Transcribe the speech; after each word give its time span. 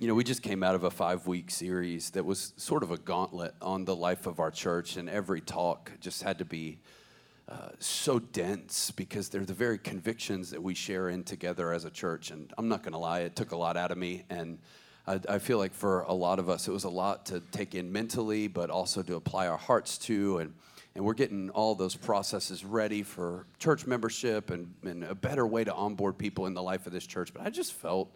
You 0.00 0.08
know, 0.08 0.14
we 0.14 0.24
just 0.24 0.42
came 0.42 0.64
out 0.64 0.74
of 0.74 0.82
a 0.82 0.90
five 0.90 1.28
week 1.28 1.52
series 1.52 2.10
that 2.10 2.24
was 2.24 2.52
sort 2.56 2.82
of 2.82 2.90
a 2.90 2.98
gauntlet 2.98 3.54
on 3.62 3.84
the 3.84 3.94
life 3.94 4.26
of 4.26 4.40
our 4.40 4.50
church, 4.50 4.96
and 4.96 5.08
every 5.08 5.40
talk 5.40 5.92
just 6.00 6.24
had 6.24 6.38
to 6.38 6.44
be 6.44 6.80
uh, 7.48 7.68
so 7.78 8.18
dense 8.18 8.90
because 8.90 9.28
they're 9.28 9.44
the 9.44 9.54
very 9.54 9.78
convictions 9.78 10.50
that 10.50 10.60
we 10.60 10.74
share 10.74 11.10
in 11.10 11.22
together 11.22 11.72
as 11.72 11.84
a 11.84 11.90
church. 11.90 12.32
And 12.32 12.52
I'm 12.58 12.66
not 12.66 12.82
going 12.82 12.94
to 12.94 12.98
lie, 12.98 13.20
it 13.20 13.36
took 13.36 13.52
a 13.52 13.56
lot 13.56 13.76
out 13.76 13.92
of 13.92 13.98
me. 13.98 14.24
And 14.30 14.58
I, 15.06 15.20
I, 15.28 15.38
feel 15.38 15.58
like 15.58 15.72
for 15.72 16.00
a 16.00 16.12
lot 16.12 16.40
of 16.40 16.48
us, 16.48 16.66
it 16.66 16.72
was 16.72 16.84
a 16.84 16.90
lot 16.90 17.26
to 17.26 17.38
take 17.52 17.76
in 17.76 17.92
mentally, 17.92 18.48
but 18.48 18.70
also 18.70 19.00
to 19.00 19.14
apply 19.14 19.46
our 19.46 19.58
hearts 19.58 19.96
to. 19.98 20.38
And, 20.38 20.54
and 20.96 21.04
we're 21.04 21.14
getting 21.14 21.50
all 21.50 21.76
those 21.76 21.94
processes 21.94 22.64
ready 22.64 23.04
for 23.04 23.46
church 23.60 23.86
membership 23.86 24.50
and, 24.50 24.74
and 24.82 25.04
a 25.04 25.14
better 25.14 25.46
way 25.46 25.62
to 25.62 25.72
onboard 25.72 26.18
people 26.18 26.46
in 26.46 26.54
the 26.54 26.62
life 26.62 26.88
of 26.88 26.92
this 26.92 27.06
church. 27.06 27.32
But 27.32 27.46
I 27.46 27.50
just 27.50 27.74
felt 27.74 28.10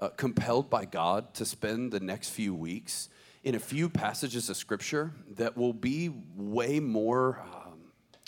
uh, 0.00 0.08
compelled 0.08 0.70
by 0.70 0.84
God 0.84 1.34
to 1.34 1.44
spend 1.44 1.92
the 1.92 2.00
next 2.00 2.30
few 2.30 2.54
weeks 2.54 3.08
in 3.42 3.54
a 3.54 3.60
few 3.60 3.88
passages 3.88 4.48
of 4.48 4.56
scripture 4.56 5.12
that 5.36 5.56
will 5.56 5.72
be 5.72 6.10
way 6.36 6.80
more. 6.80 7.42
Uh, 7.52 7.70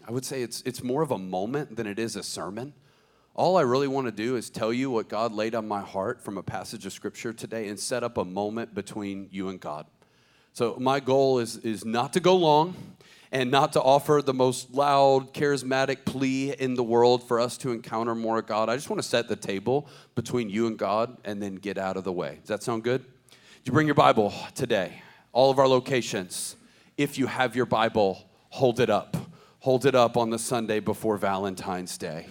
I 0.06 0.12
would 0.12 0.24
say 0.24 0.42
it's, 0.42 0.62
it's 0.62 0.82
more 0.82 1.02
of 1.02 1.10
a 1.10 1.18
moment 1.18 1.76
than 1.76 1.86
it 1.86 1.98
is 1.98 2.16
a 2.16 2.22
sermon. 2.22 2.74
All 3.34 3.56
I 3.56 3.62
really 3.62 3.88
want 3.88 4.06
to 4.06 4.12
do 4.12 4.36
is 4.36 4.48
tell 4.48 4.72
you 4.72 4.90
what 4.90 5.08
God 5.08 5.32
laid 5.32 5.54
on 5.54 5.66
my 5.66 5.80
heart 5.80 6.22
from 6.22 6.38
a 6.38 6.42
passage 6.42 6.86
of 6.86 6.92
scripture 6.92 7.32
today 7.32 7.68
and 7.68 7.78
set 7.78 8.02
up 8.02 8.16
a 8.16 8.24
moment 8.24 8.74
between 8.74 9.28
you 9.30 9.48
and 9.48 9.60
God. 9.60 9.86
So, 10.52 10.76
my 10.80 11.00
goal 11.00 11.38
is, 11.38 11.58
is 11.58 11.84
not 11.84 12.14
to 12.14 12.20
go 12.20 12.34
long 12.34 12.74
and 13.32 13.50
not 13.50 13.72
to 13.74 13.82
offer 13.82 14.22
the 14.24 14.34
most 14.34 14.72
loud, 14.72 15.34
charismatic 15.34 16.04
plea 16.04 16.54
in 16.58 16.74
the 16.74 16.84
world 16.84 17.26
for 17.26 17.40
us 17.40 17.58
to 17.58 17.72
encounter 17.72 18.14
more 18.14 18.38
of 18.38 18.46
God. 18.46 18.68
I 18.68 18.76
just 18.76 18.90
want 18.90 19.02
to 19.02 19.08
set 19.08 19.28
the 19.28 19.36
table 19.36 19.88
between 20.14 20.48
you 20.48 20.66
and 20.66 20.78
God 20.78 21.16
and 21.24 21.42
then 21.42 21.56
get 21.56 21.78
out 21.78 21.96
of 21.96 22.04
the 22.04 22.12
way. 22.12 22.38
Does 22.40 22.48
that 22.48 22.62
sound 22.62 22.84
good? 22.84 23.04
You 23.64 23.72
bring 23.72 23.86
your 23.86 23.94
Bible 23.94 24.32
today, 24.54 25.02
all 25.32 25.50
of 25.50 25.58
our 25.58 25.68
locations. 25.68 26.56
If 26.96 27.18
you 27.18 27.26
have 27.26 27.56
your 27.56 27.66
Bible, 27.66 28.24
hold 28.50 28.80
it 28.80 28.90
up 28.90 29.16
Hold 29.66 29.84
it 29.84 29.96
up 29.96 30.16
on 30.16 30.30
the 30.30 30.38
Sunday 30.38 30.78
before 30.78 31.16
Valentine's 31.16 31.98
Day. 31.98 32.28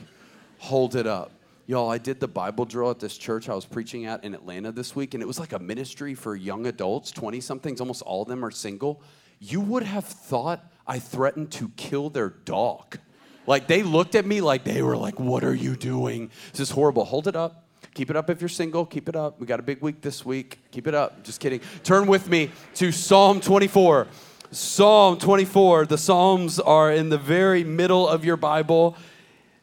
Hold 0.59 0.95
it 0.95 1.05
up. 1.05 1.31
Y'all, 1.67 1.91
I 1.91 1.97
did 1.97 2.21
the 2.21 2.29
Bible 2.29 2.63
drill 2.63 2.89
at 2.89 3.01
this 3.01 3.17
church 3.17 3.49
I 3.49 3.53
was 3.53 3.65
preaching 3.65 4.05
at 4.05 4.23
in 4.23 4.33
Atlanta 4.33 4.71
this 4.71 4.95
week, 4.95 5.13
and 5.13 5.21
it 5.21 5.25
was 5.25 5.37
like 5.37 5.51
a 5.51 5.59
ministry 5.59 6.13
for 6.15 6.37
young 6.37 6.65
adults, 6.67 7.11
20 7.11 7.41
somethings, 7.41 7.81
almost 7.81 8.01
all 8.03 8.21
of 8.21 8.29
them 8.29 8.45
are 8.45 8.51
single. 8.51 9.01
You 9.39 9.59
would 9.59 9.83
have 9.83 10.05
thought 10.05 10.71
I 10.87 10.99
threatened 10.99 11.51
to 11.53 11.69
kill 11.75 12.09
their 12.09 12.29
dog. 12.29 12.99
Like 13.47 13.67
they 13.67 13.83
looked 13.83 14.15
at 14.15 14.25
me 14.25 14.41
like 14.41 14.63
they 14.63 14.81
were 14.81 14.97
like, 14.97 15.19
What 15.19 15.43
are 15.43 15.53
you 15.53 15.75
doing? 15.75 16.31
This 16.51 16.61
is 16.61 16.69
horrible. 16.71 17.05
Hold 17.05 17.27
it 17.27 17.35
up. 17.35 17.65
Keep 17.93 18.09
it 18.09 18.15
up 18.15 18.29
if 18.29 18.41
you're 18.41 18.49
single. 18.49 18.85
Keep 18.85 19.07
it 19.09 19.15
up. 19.15 19.39
We 19.39 19.47
got 19.47 19.59
a 19.59 19.63
big 19.63 19.81
week 19.81 20.01
this 20.01 20.25
week. 20.25 20.59
Keep 20.71 20.87
it 20.87 20.93
up. 20.93 21.23
Just 21.23 21.39
kidding. 21.39 21.61
Turn 21.83 22.07
with 22.07 22.29
me 22.29 22.51
to 22.75 22.91
Psalm 22.91 23.39
24. 23.39 24.07
Psalm 24.51 25.17
24. 25.17 25.85
The 25.85 25.97
Psalms 25.97 26.59
are 26.59 26.91
in 26.91 27.09
the 27.09 27.17
very 27.17 27.63
middle 27.63 28.07
of 28.07 28.25
your 28.25 28.37
Bible, 28.37 28.97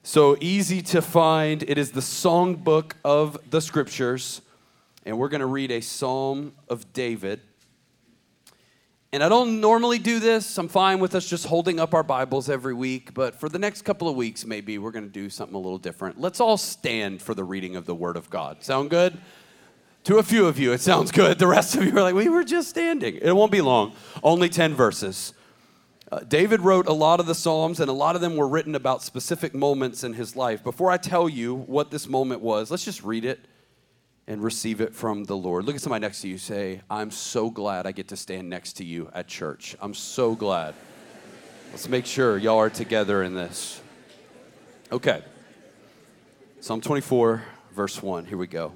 so 0.03 0.37
easy 0.41 0.83
to 0.83 1.03
find. 1.03 1.63
It 1.63 1.79
is 1.79 1.93
the 1.93 2.01
songbook 2.01 2.93
of 3.05 3.39
the 3.51 3.61
scriptures, 3.61 4.41
and 5.05 5.19
we're 5.19 5.29
going 5.29 5.41
to 5.41 5.47
read 5.47 5.71
a 5.71 5.81
Psalm 5.81 6.55
of 6.69 6.93
David. 6.93 7.41
And 9.15 9.23
I 9.23 9.29
don't 9.29 9.61
normally 9.61 9.99
do 9.99 10.21
this. 10.21 10.57
I'm 10.57 10.69
fine 10.69 10.99
with 10.99 11.15
us 11.15 11.29
just 11.29 11.45
holding 11.45 11.79
up 11.79 11.93
our 11.93 12.03
Bibles 12.03 12.49
every 12.49 12.73
week, 12.73 13.13
but 13.13 13.39
for 13.39 13.51
the 13.51 13.59
next 13.59 13.83
couple 13.83 14.09
of 14.09 14.17
weeks, 14.17 14.47
maybe 14.47 14.79
we're 14.79 14.91
going 14.91 15.05
to 15.05 15.11
do 15.11 15.29
something 15.29 15.55
a 15.55 15.59
little 15.59 15.77
different. 15.77 16.19
Let's 16.19 16.41
all 16.41 16.57
stand 16.57 17.21
for 17.21 17.35
the 17.35 17.45
reading 17.45 17.77
of 17.77 17.85
the 17.85 17.95
Word 17.95 18.17
of 18.17 18.31
God. 18.31 18.65
Sound 18.65 18.89
good? 18.89 19.19
To 20.05 20.17
a 20.17 20.23
few 20.23 20.47
of 20.47 20.59
you, 20.59 20.73
it 20.73 20.81
sounds 20.81 21.13
good. 21.13 21.39
The 21.39 21.47
rest 21.47 21.75
of 21.75 21.85
you 21.85 21.95
are 21.99 22.01
like, 22.01 22.15
we 22.15 22.31
were 22.31 22.43
just 22.43 22.71
standing. 22.71 23.17
It 23.17 23.37
won't 23.37 23.53
be 23.53 23.61
long, 23.61 23.93
only 24.23 24.49
10 24.49 24.73
verses. 24.73 25.35
Uh, 26.11 26.21
David 26.21 26.63
wrote 26.63 26.87
a 26.87 26.95
lot 26.95 27.21
of 27.21 27.27
the 27.27 27.35
Psalms, 27.35 27.81
and 27.81 27.91
a 27.91 27.93
lot 27.93 28.15
of 28.15 28.23
them 28.23 28.35
were 28.35 28.49
written 28.49 28.75
about 28.75 29.03
specific 29.03 29.55
moments 29.55 30.05
in 30.05 30.15
his 30.15 30.37
life. 30.37 30.65
Before 30.65 30.91
I 30.91 30.97
tell 30.97 31.29
you 31.29 31.55
what 31.55 31.91
this 31.91 32.09
moment 32.09 32.41
was, 32.41 32.71
let's 32.71 32.87
just 32.87 33.03
read 33.05 33.27
it 33.27 33.45
and 34.33 34.43
receive 34.43 34.81
it 34.81 34.95
from 34.95 35.25
the 35.25 35.37
Lord. 35.37 35.67
Look 35.67 35.75
at 35.75 35.83
somebody 35.83 36.01
next 36.01 36.23
to 36.23 36.29
you. 36.29 36.39
Say, 36.39 36.81
I'm 36.89 37.11
so 37.11 37.51
glad 37.51 37.87
I 37.87 37.93
get 37.93 38.09
to 38.09 38.17
stand 38.17 38.49
next 38.49 38.79
to 38.79 38.85
you 38.85 39.11
at 39.13 39.29
church. 39.29 39.77
I'm 39.79 39.93
so 39.93 40.35
glad. 40.35 40.75
Let's 41.71 41.87
make 41.87 42.07
sure 42.07 42.39
y'all 42.39 42.57
are 42.57 42.71
together 42.71 43.23
in 43.23 43.35
this. 43.35 43.83
Okay. 44.91 45.23
Psalm 46.61 46.81
24, 46.81 47.43
verse 47.73 48.03
1. 48.03 48.25
Here 48.25 48.39
we 48.39 48.47
go. 48.47 48.73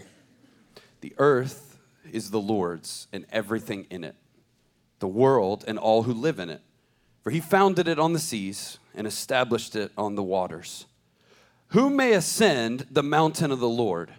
The 1.00 1.14
earth 1.16 1.78
is 2.12 2.30
the 2.30 2.40
Lord's 2.40 3.06
and 3.10 3.24
everything 3.32 3.86
in 3.88 4.04
it, 4.04 4.14
the 4.98 5.08
world 5.08 5.64
and 5.66 5.78
all 5.78 6.02
who 6.02 6.12
live 6.12 6.38
in 6.38 6.50
it. 6.50 6.60
For 7.22 7.30
he 7.30 7.40
founded 7.40 7.88
it 7.88 7.98
on 7.98 8.12
the 8.12 8.18
seas 8.18 8.78
and 8.94 9.06
established 9.06 9.74
it 9.74 9.90
on 9.96 10.16
the 10.16 10.22
waters. 10.22 10.84
Who 11.68 11.88
may 11.88 12.12
ascend 12.12 12.88
the 12.90 13.02
mountain 13.02 13.50
of 13.50 13.58
the 13.58 13.70
Lord? 13.70 14.12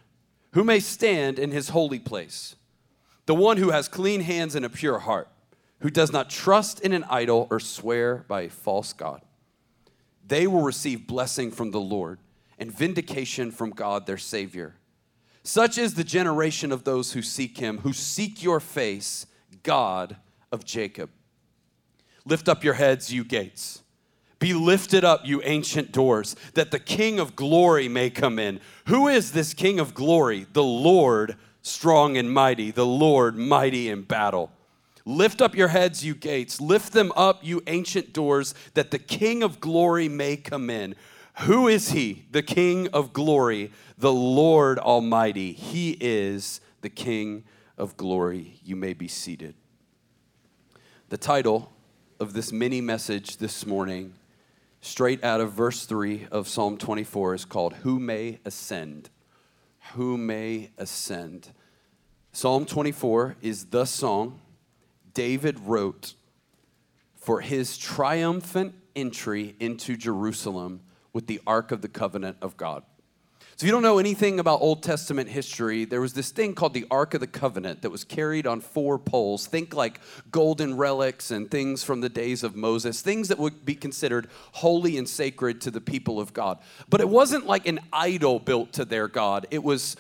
Who 0.58 0.64
may 0.64 0.80
stand 0.80 1.38
in 1.38 1.52
his 1.52 1.70
holy 1.70 2.00
place? 2.00 2.56
The 3.28 3.36
one 3.36 3.58
who 3.58 3.70
has 3.70 3.88
clean 3.88 4.22
hands 4.22 4.56
and 4.56 4.66
a 4.66 4.72
pure 4.72 4.98
heart, 4.98 5.30
who 5.82 5.92
does 5.92 6.12
not 6.12 6.32
trust 6.32 6.80
in 6.80 6.94
an 6.94 7.04
idol 7.04 7.48
or 7.52 7.60
swear 7.60 8.26
by 8.28 8.42
a 8.42 8.50
false 8.50 8.92
God. 8.92 9.22
They 10.26 10.48
will 10.48 10.64
receive 10.64 11.06
blessing 11.06 11.52
from 11.52 11.70
the 11.70 11.80
Lord 11.80 12.18
and 12.58 12.76
vindication 12.76 13.52
from 13.52 13.70
God 13.70 14.08
their 14.08 14.18
Savior. 14.18 14.74
Such 15.44 15.78
is 15.78 15.94
the 15.94 16.04
generation 16.04 16.72
of 16.72 16.86
those 16.86 17.12
who 17.12 17.22
seek 17.22 17.60
him, 17.60 17.78
who 17.82 17.94
seek 17.94 18.42
your 18.42 18.60
face, 18.60 19.28
God 19.62 20.16
of 20.52 20.66
Jacob. 20.66 21.12
Lift 22.26 22.50
up 22.50 22.64
your 22.64 22.74
heads, 22.74 23.14
you 23.14 23.24
gates. 23.24 23.84
Be 24.40 24.54
lifted 24.54 25.04
up, 25.04 25.26
you 25.26 25.42
ancient 25.44 25.92
doors, 25.92 26.36
that 26.54 26.72
the 26.72 26.80
King 26.80 27.20
of 27.20 27.36
glory 27.36 27.88
may 27.88 28.10
come 28.10 28.38
in. 28.38 28.60
Who 28.88 29.08
is 29.08 29.32
this 29.32 29.54
King 29.54 29.80
of 29.80 29.94
glory? 29.94 30.46
The 30.54 30.64
Lord 30.64 31.36
strong 31.62 32.18
and 32.18 32.32
mighty, 32.32 32.72
the 32.72 32.86
Lord 32.86 33.36
mighty 33.36 33.90
in 33.90 34.04
battle. 34.04 34.52
Lift 35.06 35.42
up 35.42 35.56
your 35.56 35.70
heads, 35.70 36.06
you 36.06 36.14
gates. 36.14 36.62
Lift 36.62 36.94
them 36.94 37.12
up, 37.16 37.44
you 37.44 37.62
ancient 37.68 38.14
doors, 38.14 38.54
that 38.74 38.92
the 38.92 39.00
King 39.00 39.42
of 39.42 39.60
glory 39.60 40.08
may 40.08 40.38
come 40.38 40.70
in. 40.70 40.96
Who 41.42 41.68
is 41.68 41.92
he, 41.92 42.26
the 42.32 42.44
King 42.44 42.88
of 42.90 43.14
glory? 43.14 43.72
the 43.98 44.14
Lord 44.14 44.78
Almighty. 44.80 45.54
He 45.54 45.98
is 46.00 46.62
the 46.82 46.90
King 46.90 47.44
of 47.78 47.98
glory. 47.98 48.60
You 48.64 48.76
may 48.76 48.94
be 48.94 49.08
seated. 49.08 49.56
The 51.10 51.18
title 51.18 51.72
of 52.20 52.34
this 52.34 52.52
mini 52.52 52.82
message 52.82 53.38
this 53.38 53.66
morning, 53.66 54.14
straight 54.82 55.24
out 55.24 55.42
of 55.42 55.52
verse 55.52 55.86
3 55.86 56.28
of 56.32 56.48
Psalm 56.48 56.78
24, 56.78 57.36
is 57.36 57.46
called 57.46 57.74
Who 57.76 58.00
May 58.00 58.40
Ascend? 58.46 59.10
Who 59.94 60.18
May 60.18 60.72
Ascend? 60.78 61.52
Psalm 62.32 62.66
24 62.66 63.38
is 63.42 63.66
the 63.66 63.86
song 63.86 64.40
David 65.14 65.60
wrote 65.62 66.14
for 67.16 67.42
his 67.42 67.78
triumphant 67.78 68.76
entry 68.96 69.56
into 69.60 69.98
Jerusalem 69.98 70.82
with 71.14 71.28
the 71.28 71.42
Ark 71.48 71.72
of 71.72 71.82
the 71.82 71.88
Covenant 71.88 72.38
of 72.42 72.56
God. 72.58 72.84
So, 73.58 73.64
if 73.64 73.70
you 73.70 73.72
don't 73.72 73.82
know 73.82 73.98
anything 73.98 74.40
about 74.40 74.62
Old 74.62 74.84
Testament 74.84 75.28
history, 75.30 75.84
there 75.84 76.00
was 76.00 76.14
this 76.14 76.30
thing 76.30 76.54
called 76.54 76.76
the 76.76 76.86
Ark 76.92 77.16
of 77.16 77.22
the 77.22 77.26
Covenant 77.26 77.82
that 77.82 77.90
was 77.90 78.04
carried 78.04 78.46
on 78.46 78.62
four 78.62 79.00
poles. 79.00 79.48
Think 79.48 79.74
like 79.74 80.00
golden 80.30 80.78
relics 80.78 81.32
and 81.32 81.50
things 81.50 81.84
from 81.84 82.02
the 82.02 82.08
days 82.08 82.44
of 82.44 82.56
Moses, 82.56 83.02
things 83.02 83.30
that 83.30 83.40
would 83.40 83.66
be 83.66 83.74
considered 83.74 84.28
holy 84.52 84.96
and 84.96 85.10
sacred 85.10 85.60
to 85.62 85.72
the 85.72 85.82
people 85.82 86.20
of 86.20 86.34
God. 86.34 86.60
But 86.88 87.02
it 87.02 87.10
wasn't 87.10 87.48
like 87.48 87.66
an 87.66 87.80
idol 87.92 88.38
built 88.38 88.74
to 88.74 88.86
their 88.86 89.08
God, 89.08 89.48
it 89.50 89.64
was 89.64 89.98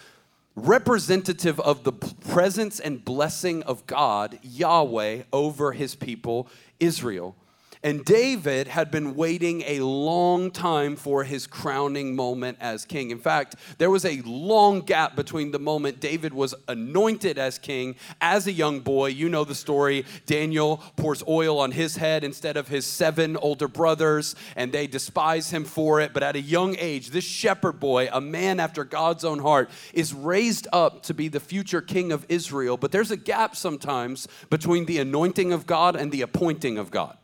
representative 0.55 1.59
of 1.59 1.83
the 1.83 1.93
presence 1.93 2.79
and 2.79 3.03
blessing 3.03 3.63
of 3.63 3.87
God, 3.87 4.37
Yahweh, 4.43 5.23
over 5.33 5.71
his 5.71 5.95
people, 5.95 6.47
Israel. 6.79 7.35
And 7.83 8.03
David 8.03 8.67
had 8.67 8.89
been 8.89 9.15
waiting 9.15 9.61
a 9.67 9.81
long 9.81 10.51
time 10.51 10.95
for 10.95 11.23
his 11.23 11.45
crowning 11.45 12.15
moment 12.15 12.57
as 12.59 12.85
king. 12.85 13.11
In 13.11 13.19
fact, 13.19 13.55
there 13.77 13.91
was 13.91 14.03
a 14.03 14.21
long 14.21 14.81
gap 14.81 15.15
between 15.15 15.51
the 15.51 15.59
moment 15.59 15.99
David 15.99 16.33
was 16.33 16.55
anointed 16.67 17.37
as 17.37 17.59
king 17.59 17.95
as 18.19 18.47
a 18.47 18.51
young 18.51 18.79
boy. 18.79 19.07
You 19.07 19.29
know 19.29 19.43
the 19.43 19.55
story. 19.55 20.05
Daniel 20.25 20.77
pours 20.95 21.23
oil 21.27 21.59
on 21.59 21.71
his 21.71 21.97
head 21.97 22.23
instead 22.23 22.57
of 22.57 22.67
his 22.67 22.85
seven 22.85 23.37
older 23.37 23.67
brothers, 23.67 24.35
and 24.55 24.71
they 24.71 24.87
despise 24.87 25.51
him 25.51 25.63
for 25.63 26.01
it. 26.01 26.13
But 26.13 26.23
at 26.23 26.35
a 26.35 26.41
young 26.41 26.75
age, 26.77 27.11
this 27.11 27.23
shepherd 27.23 27.79
boy, 27.79 28.09
a 28.11 28.21
man 28.21 28.59
after 28.59 28.83
God's 28.83 29.23
own 29.23 29.39
heart, 29.39 29.69
is 29.93 30.13
raised 30.13 30.67
up 30.73 31.03
to 31.03 31.13
be 31.13 31.27
the 31.27 31.39
future 31.39 31.81
king 31.81 32.11
of 32.11 32.25
Israel. 32.29 32.77
But 32.77 32.91
there's 32.91 33.11
a 33.11 33.17
gap 33.17 33.55
sometimes 33.55 34.27
between 34.49 34.85
the 34.85 34.97
anointing 34.99 35.53
of 35.53 35.65
God 35.67 35.95
and 35.95 36.11
the 36.11 36.21
appointing 36.21 36.77
of 36.77 36.91
God. 36.91 37.17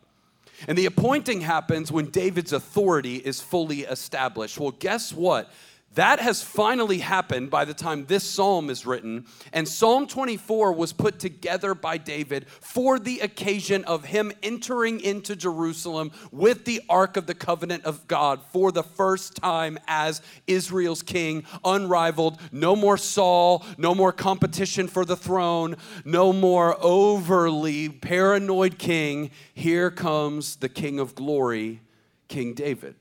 And 0.66 0.78
the 0.78 0.86
appointing 0.86 1.42
happens 1.42 1.92
when 1.92 2.06
David's 2.06 2.52
authority 2.52 3.16
is 3.16 3.40
fully 3.40 3.80
established. 3.80 4.58
Well, 4.58 4.72
guess 4.72 5.12
what? 5.12 5.50
That 5.94 6.18
has 6.18 6.42
finally 6.42 6.98
happened 6.98 7.50
by 7.50 7.64
the 7.64 7.74
time 7.74 8.06
this 8.06 8.24
psalm 8.24 8.68
is 8.68 8.84
written. 8.84 9.26
And 9.52 9.68
Psalm 9.68 10.08
24 10.08 10.72
was 10.72 10.92
put 10.92 11.20
together 11.20 11.74
by 11.74 11.98
David 11.98 12.48
for 12.48 12.98
the 12.98 13.20
occasion 13.20 13.84
of 13.84 14.04
him 14.04 14.32
entering 14.42 15.00
into 15.00 15.36
Jerusalem 15.36 16.10
with 16.32 16.64
the 16.64 16.82
Ark 16.88 17.16
of 17.16 17.26
the 17.26 17.34
Covenant 17.34 17.84
of 17.84 18.08
God 18.08 18.40
for 18.52 18.72
the 18.72 18.82
first 18.82 19.36
time 19.36 19.78
as 19.86 20.20
Israel's 20.48 21.02
king, 21.02 21.44
unrivaled. 21.64 22.40
No 22.50 22.74
more 22.74 22.98
Saul, 22.98 23.64
no 23.78 23.94
more 23.94 24.12
competition 24.12 24.88
for 24.88 25.04
the 25.04 25.16
throne, 25.16 25.76
no 26.04 26.32
more 26.32 26.76
overly 26.80 27.88
paranoid 27.88 28.78
king. 28.78 29.30
Here 29.54 29.92
comes 29.92 30.56
the 30.56 30.68
King 30.68 30.98
of 30.98 31.14
glory, 31.14 31.82
King 32.26 32.54
David. 32.54 32.96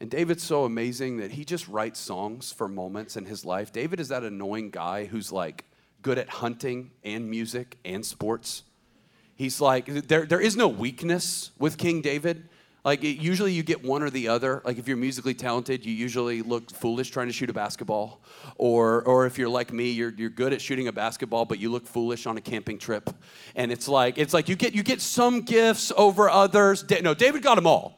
And 0.00 0.10
David's 0.10 0.42
so 0.42 0.64
amazing 0.64 1.18
that 1.18 1.30
he 1.30 1.44
just 1.44 1.66
writes 1.68 1.98
songs 1.98 2.52
for 2.52 2.68
moments 2.68 3.16
in 3.16 3.24
his 3.24 3.44
life. 3.44 3.72
David 3.72 3.98
is 3.98 4.08
that 4.08 4.24
annoying 4.24 4.70
guy 4.70 5.06
who's 5.06 5.32
like 5.32 5.64
good 6.02 6.18
at 6.18 6.28
hunting 6.28 6.90
and 7.02 7.30
music 7.30 7.78
and 7.84 8.04
sports. 8.04 8.62
He's 9.34 9.60
like, 9.60 9.86
there, 9.86 10.26
there 10.26 10.40
is 10.40 10.56
no 10.56 10.68
weakness 10.68 11.50
with 11.58 11.78
King 11.78 12.02
David. 12.02 12.48
Like, 12.84 13.02
it, 13.02 13.18
usually 13.20 13.52
you 13.52 13.64
get 13.64 13.84
one 13.84 14.02
or 14.02 14.10
the 14.10 14.28
other. 14.28 14.62
Like, 14.64 14.78
if 14.78 14.86
you're 14.86 14.96
musically 14.96 15.34
talented, 15.34 15.84
you 15.84 15.92
usually 15.92 16.40
look 16.40 16.70
foolish 16.70 17.10
trying 17.10 17.26
to 17.26 17.32
shoot 17.32 17.50
a 17.50 17.52
basketball. 17.52 18.22
Or, 18.56 19.02
or 19.02 19.26
if 19.26 19.38
you're 19.38 19.48
like 19.48 19.72
me, 19.72 19.90
you're, 19.90 20.12
you're 20.16 20.30
good 20.30 20.52
at 20.52 20.60
shooting 20.60 20.86
a 20.86 20.92
basketball, 20.92 21.44
but 21.46 21.58
you 21.58 21.70
look 21.70 21.86
foolish 21.86 22.26
on 22.26 22.36
a 22.36 22.40
camping 22.40 22.78
trip. 22.78 23.10
And 23.56 23.72
it's 23.72 23.88
like, 23.88 24.18
it's 24.18 24.32
like 24.32 24.48
you 24.48 24.54
get, 24.54 24.72
you 24.72 24.84
get 24.84 25.00
some 25.00 25.42
gifts 25.42 25.90
over 25.96 26.30
others. 26.30 26.84
No, 27.02 27.12
David 27.12 27.42
got 27.42 27.56
them 27.56 27.66
all. 27.66 27.95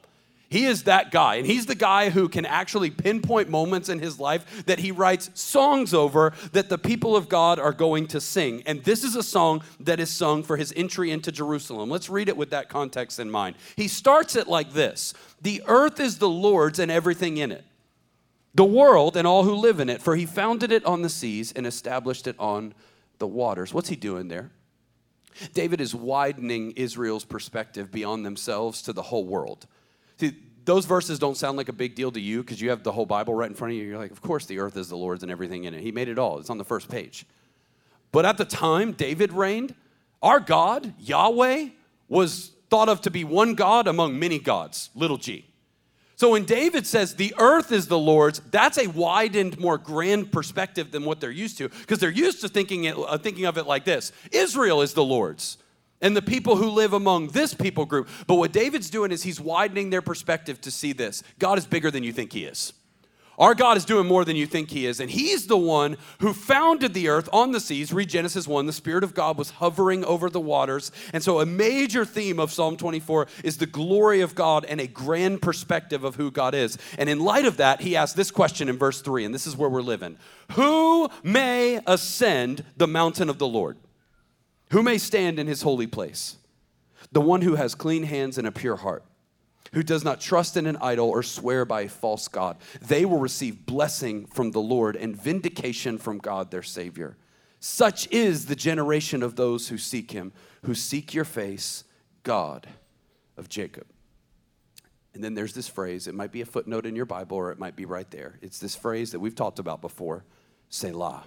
He 0.51 0.65
is 0.65 0.85
that 0.85 1.11
guy. 1.11 1.37
And 1.37 1.47
he's 1.47 1.67
the 1.67 1.75
guy 1.75 2.09
who 2.09 2.29
can 2.29 2.47
actually 2.47 2.91
pinpoint 2.91 3.51
moments 3.51 3.91
in 3.91 3.99
his 3.99 4.19
life 4.19 4.65
that 4.65 4.79
he 4.79 4.91
writes 4.91 5.31
songs 5.35 5.93
over 5.93 6.33
that 6.53 6.71
the 6.71 6.79
people 6.79 7.15
of 7.15 7.29
God 7.29 7.59
are 7.59 7.73
going 7.73 8.07
to 8.09 8.21
sing. 8.21 8.63
And 8.65 8.83
this 8.83 9.05
is 9.05 9.15
a 9.15 9.23
song 9.23 9.63
that 9.81 10.01
is 10.01 10.11
sung 10.11 10.43
for 10.43 10.57
his 10.57 10.73
entry 10.75 11.11
into 11.11 11.31
Jerusalem. 11.31 11.91
Let's 11.91 12.09
read 12.09 12.31
it 12.31 12.37
with 12.37 12.51
that 12.51 12.71
context 12.71 13.19
in 13.21 13.31
mind. 13.31 13.57
He 13.77 13.89
starts 13.89 14.37
it 14.37 14.49
like 14.49 14.73
this 14.73 15.13
The 15.43 15.63
earth 15.67 16.01
is 16.01 16.19
the 16.19 16.31
Lord's 16.31 16.79
and 16.79 16.91
everything 16.91 17.37
in 17.37 17.53
it, 17.53 17.65
the 18.55 18.65
world 18.65 19.19
and 19.19 19.27
all 19.27 19.45
who 19.45 19.55
live 19.55 19.81
in 19.81 19.91
it, 19.91 20.01
for 20.01 20.17
he 20.17 20.25
founded 20.25 20.73
it 20.73 20.85
on 20.87 21.03
the 21.03 21.11
seas 21.11 21.53
and 21.53 21.67
established 21.67 22.27
it 22.27 22.37
on 22.39 22.73
the 23.19 23.27
waters. 23.27 23.75
What's 23.75 23.91
he 23.91 23.97
doing 23.97 24.29
there? 24.29 24.51
David 25.53 25.81
is 25.81 25.95
widening 25.95 26.73
Israel's 26.73 27.25
perspective 27.25 27.93
beyond 27.93 28.25
themselves 28.25 28.81
to 28.83 28.95
the 28.95 29.03
whole 29.03 29.27
world. 29.27 29.67
See, 30.19 30.37
those 30.65 30.85
verses 30.85 31.19
don't 31.19 31.37
sound 31.37 31.57
like 31.57 31.69
a 31.69 31.73
big 31.73 31.95
deal 31.95 32.11
to 32.13 32.21
you 32.21 32.43
because 32.43 32.61
you 32.61 32.71
have 32.71 32.83
the 32.83 32.93
whole 32.93 33.07
Bible 33.07 33.35
right 33.35 33.49
in 33.49 33.57
front 33.57 33.73
of 33.73 33.79
you. 33.79 33.85
You're 33.85 33.99
like, 33.99 34.11
of 34.11 34.21
course, 34.21 34.47
the 34.47 34.59
earth 34.59 34.77
is 34.77 34.89
the 34.89 34.97
Lord's 34.97 35.23
and 35.23 35.33
everything 35.33 35.65
in 35.65 35.75
it. 35.75 35.81
He 35.81 35.93
made 35.93 36.09
it 36.09 36.19
all. 36.19 36.39
It's 36.39 36.51
on 36.51 36.59
the 36.59 36.65
first 36.65 36.89
page. 36.89 37.25
But 38.13 38.27
at 38.27 38.37
the 38.37 38.45
time 38.45 38.93
David 38.93 39.33
reigned, 39.33 39.75
our 40.23 40.41
God, 40.41 40.93
Yahweh, 40.99 41.69
was 42.09 42.53
thought 42.71 42.89
of 42.89 43.01
to 43.03 43.11
be 43.11 43.25
one 43.25 43.55
God 43.55 43.87
among 43.87 44.19
many 44.19 44.39
gods, 44.39 44.91
little 44.95 45.17
g. 45.17 45.47
So 46.17 46.33
when 46.33 46.45
David 46.45 46.85
says 46.85 47.15
the 47.15 47.33
earth 47.39 47.71
is 47.71 47.87
the 47.87 47.99
Lord's, 47.99 48.41
that's 48.51 48.77
a 48.77 48.89
widened, 48.89 49.59
more 49.59 49.79
grand 49.79 50.33
perspective 50.33 50.91
than 50.91 51.05
what 51.05 51.21
they're 51.21 51.31
used 51.31 51.59
to, 51.59 51.69
because 51.69 52.01
they're 52.01 52.11
used 52.11 52.41
to 52.41 52.49
thinking, 52.49 52.85
it, 52.85 52.97
uh, 52.99 53.19
thinking 53.19 53.45
of 53.45 53.57
it 53.57 53.67
like 53.67 53.85
this 53.85 54.11
Israel 54.33 54.83
is 54.83 54.95
the 54.95 55.05
Lord's 55.05 55.59
and 56.01 56.17
the 56.17 56.23
people 56.23 56.57
who 56.57 56.71
live 56.71 56.93
among 56.93 57.29
this 57.29 57.55
people 57.55 57.85
group. 57.85 58.09
But 58.27 58.37
what 58.37 58.53
David's 58.53 58.91
doing 58.91 59.13
is 59.13 59.23
he's 59.23 59.41
widening 59.41 59.91
their 59.91 60.03
perspective 60.03 60.61
to 60.63 60.71
see 60.71 60.93
this 60.93 61.23
God 61.39 61.59
is 61.59 61.67
bigger 61.67 61.91
than 61.91 62.03
you 62.03 62.13
think 62.13 62.33
he 62.33 62.45
is. 62.45 62.73
Our 63.39 63.55
God 63.55 63.77
is 63.77 63.85
doing 63.85 64.09
more 64.09 64.25
than 64.25 64.35
you 64.35 64.47
think 64.47 64.71
He 64.71 64.85
is. 64.85 64.99
And 64.99 65.09
He's 65.09 65.47
the 65.47 65.57
one 65.57 65.97
who 66.19 66.33
founded 66.33 66.93
the 66.93 67.09
earth 67.09 67.29
on 67.33 67.53
the 67.53 67.61
seas. 67.61 67.93
Read 67.93 68.09
Genesis 68.09 68.49
1. 68.49 68.67
The 68.67 68.73
Spirit 68.73 69.05
of 69.05 69.15
God 69.15 69.39
was 69.39 69.51
hovering 69.51 70.05
over 70.05 70.29
the 70.29 70.41
waters. 70.41 70.91
And 71.13 71.23
so, 71.23 71.41
a 71.41 71.47
major 71.47 72.05
theme 72.05 72.41
of 72.41 72.51
Psalm 72.51 72.77
24 72.77 73.29
is 73.45 73.59
the 73.59 73.67
glory 73.67 74.21
of 74.21 74.35
God 74.35 74.65
and 74.65 74.81
a 74.81 74.89
grand 74.89 75.41
perspective 75.41 76.03
of 76.03 76.17
who 76.17 76.31
God 76.33 76.55
is. 76.55 76.79
And 76.99 77.09
in 77.09 77.21
light 77.21 77.45
of 77.45 77.59
that, 77.59 77.81
He 77.81 77.95
asks 77.95 78.17
this 78.17 78.33
question 78.33 78.69
in 78.69 78.77
verse 78.77 79.01
3, 79.01 79.25
and 79.25 79.35
this 79.35 79.47
is 79.47 79.57
where 79.57 79.71
we're 79.71 79.83
living 79.83 80.19
Who 80.53 81.09
may 81.23 81.81
ascend 81.87 82.65
the 82.77 82.89
mountain 82.89 83.31
of 83.31 83.39
the 83.39 83.49
Lord? 83.49 83.77
Who 84.71 84.83
may 84.83 84.99
stand 84.99 85.39
in 85.39 85.47
his 85.47 85.63
holy 85.63 85.87
place? 85.87 86.37
The 87.13 87.21
one 87.21 87.43
who 87.43 87.55
has 87.55 87.75
clean 87.75 88.03
hands 88.03 88.39
and 88.39 88.47
a 88.47 88.53
pure 88.53 88.77
heart, 88.77 89.05
who 89.73 89.83
does 89.83 90.05
not 90.05 90.21
trust 90.21 90.57
in 90.57 90.67
an 90.67 90.77
idol 90.81 91.09
or 91.09 91.23
swear 91.23 91.65
by 91.65 91.83
a 91.83 91.89
false 91.89 92.29
God. 92.29 92.59
They 92.81 93.05
will 93.05 93.19
receive 93.19 93.67
blessing 93.67 94.27
from 94.27 94.51
the 94.51 94.61
Lord 94.61 94.97
and 94.97 95.17
vindication 95.17 95.97
from 95.99 96.19
God 96.19 96.51
their 96.51 96.63
Savior. 96.63 97.17
Such 97.61 98.11
is 98.11 98.47
the 98.47 98.57
generation 98.57 99.23
of 99.23 99.37
those 99.37 99.69
who 99.69 99.79
seek 99.79 100.11
him, 100.11 100.33
who 100.65 100.75
seek 100.75 101.15
your 101.15 101.25
face, 101.25 101.85
God 102.23 102.69
of 103.37 103.49
Jacob. 103.49 103.87
And 105.15 105.25
then 105.25 105.35
there's 105.35 105.55
this 105.55 105.67
phrase, 105.67 106.07
it 106.07 106.15
might 106.15 106.31
be 106.31 106.43
a 106.43 106.47
footnote 106.47 106.87
in 106.87 106.95
your 106.95 107.07
Bible 107.07 107.37
or 107.37 107.51
it 107.51 107.59
might 107.59 107.75
be 107.75 107.85
right 107.85 108.09
there. 108.11 108.39
It's 108.43 108.59
this 108.59 108.77
phrase 108.77 109.13
that 109.13 109.21
we've 109.21 109.35
talked 109.35 109.59
about 109.59 109.81
before 109.81 110.25
Selah. 110.69 111.25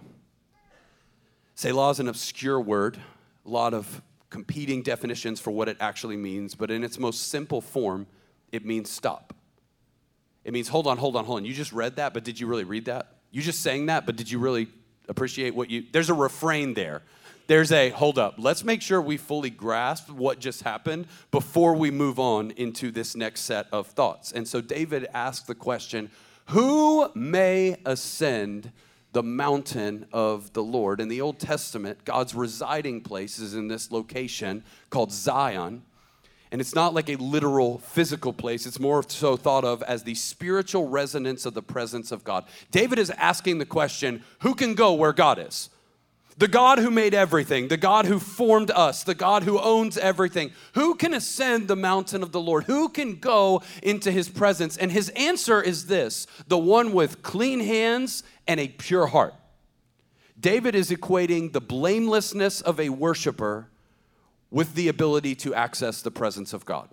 Selah 1.56 1.90
is 1.90 2.00
an 2.00 2.08
obscure 2.08 2.62
word 2.62 3.00
a 3.46 3.50
lot 3.50 3.74
of 3.74 4.02
competing 4.30 4.82
definitions 4.82 5.40
for 5.40 5.52
what 5.52 5.68
it 5.68 5.78
actually 5.80 6.18
means, 6.18 6.56
but 6.56 6.72
in 6.72 6.84
its 6.84 6.98
most 6.98 7.28
simple 7.28 7.62
form, 7.62 8.08
it 8.52 8.66
means 8.66 8.90
stop. 8.90 9.34
It 10.44 10.54
means 10.54 10.68
hold 10.68 10.88
on, 10.88 10.98
hold 10.98 11.16
on, 11.16 11.26
hold 11.26 11.40
on. 11.40 11.46
You 11.46 11.54
just 11.54 11.74
read 11.74 11.98
that, 11.98 12.14
but 12.14 12.24
did 12.24 12.40
you 12.40 12.48
really 12.48 12.64
read 12.64 12.86
that? 12.86 13.18
You 13.30 13.42
just 13.42 13.62
sang 13.62 13.86
that, 13.88 14.06
but 14.06 14.16
did 14.16 14.32
you 14.32 14.40
really 14.40 14.68
appreciate 15.08 15.54
what 15.54 15.70
you 15.70 15.84
There's 15.92 16.10
a 16.10 16.14
refrain 16.14 16.74
there. 16.74 17.04
There's 17.48 17.72
a 17.72 17.90
hold 17.90 18.18
up. 18.18 18.36
Let's 18.38 18.64
make 18.64 18.82
sure 18.82 19.02
we 19.02 19.18
fully 19.18 19.50
grasp 19.50 20.10
what 20.10 20.40
just 20.40 20.64
happened 20.64 21.08
before 21.32 21.74
we 21.74 21.92
move 21.92 22.18
on 22.18 22.52
into 22.52 22.92
this 22.92 23.16
next 23.16 23.42
set 23.42 23.68
of 23.74 23.88
thoughts. 23.88 24.32
And 24.32 24.48
so 24.48 24.62
David 24.62 25.10
asked 25.14 25.48
the 25.48 25.56
question, 25.56 26.10
who 26.48 27.12
may 27.14 27.78
ascend 27.86 28.72
the 29.12 29.24
mountain 29.24 30.06
of 30.14 30.54
the 30.54 30.64
Lord. 30.64 31.02
In 31.02 31.08
the 31.08 31.22
Old 31.22 31.40
Testament, 31.40 32.06
God's 32.06 32.34
residing 32.34 33.02
place 33.02 33.40
is 33.40 33.54
in 33.54 33.68
this 33.68 33.92
location 33.92 34.64
called 34.90 35.12
Zion. 35.12 35.84
And 36.52 36.60
it's 36.60 36.76
not 36.76 36.94
like 36.94 37.10
a 37.10 37.16
literal 37.16 37.78
physical 37.78 38.34
place, 38.34 38.66
it's 38.66 38.80
more 38.80 39.04
so 39.08 39.38
thought 39.38 39.64
of 39.64 39.82
as 39.84 40.04
the 40.04 40.16
spiritual 40.16 40.90
resonance 40.90 41.46
of 41.46 41.54
the 41.54 41.62
presence 41.62 42.12
of 42.12 42.26
God. 42.26 42.44
David 42.72 43.00
is 43.00 43.10
asking 43.12 43.60
the 43.60 43.66
question 43.66 44.24
who 44.40 44.54
can 44.54 44.74
go 44.74 44.94
where 44.94 45.14
God 45.14 45.40
is? 45.40 45.70
The 46.38 46.48
God 46.48 46.80
who 46.80 46.90
made 46.90 47.14
everything, 47.14 47.68
the 47.68 47.78
God 47.78 48.06
who 48.06 48.18
formed 48.18 48.72
us, 48.72 49.04
the 49.04 49.14
God 49.14 49.44
who 49.44 49.60
owns 49.60 49.98
everything. 49.98 50.52
Who 50.74 50.96
can 50.96 51.14
ascend 51.14 51.68
the 51.68 51.76
mountain 51.76 52.24
of 52.24 52.32
the 52.32 52.40
Lord? 52.40 52.64
Who 52.64 52.90
can 52.90 53.18
go 53.18 53.62
into 53.84 54.12
his 54.12 54.30
presence? 54.30 54.78
And 54.78 54.92
his 54.92 55.10
answer 55.10 55.62
is 55.62 55.88
this 55.88 56.28
the 56.48 56.58
one 56.58 56.94
with 56.94 57.22
clean 57.22 57.60
hands 57.60 58.24
and 58.48 58.60
a 58.60 58.70
pure 58.70 59.08
heart. 59.08 59.36
David 60.40 60.74
is 60.74 60.90
equating 60.90 61.54
the 61.54 61.62
blamelessness 61.62 62.62
of 62.62 62.80
a 62.80 62.90
worshiper 62.90 63.68
with 64.50 64.74
the 64.74 64.88
ability 64.88 65.36
to 65.36 65.54
access 65.54 66.02
the 66.02 66.12
presence 66.12 66.54
of 66.54 66.66
God. 66.66 66.90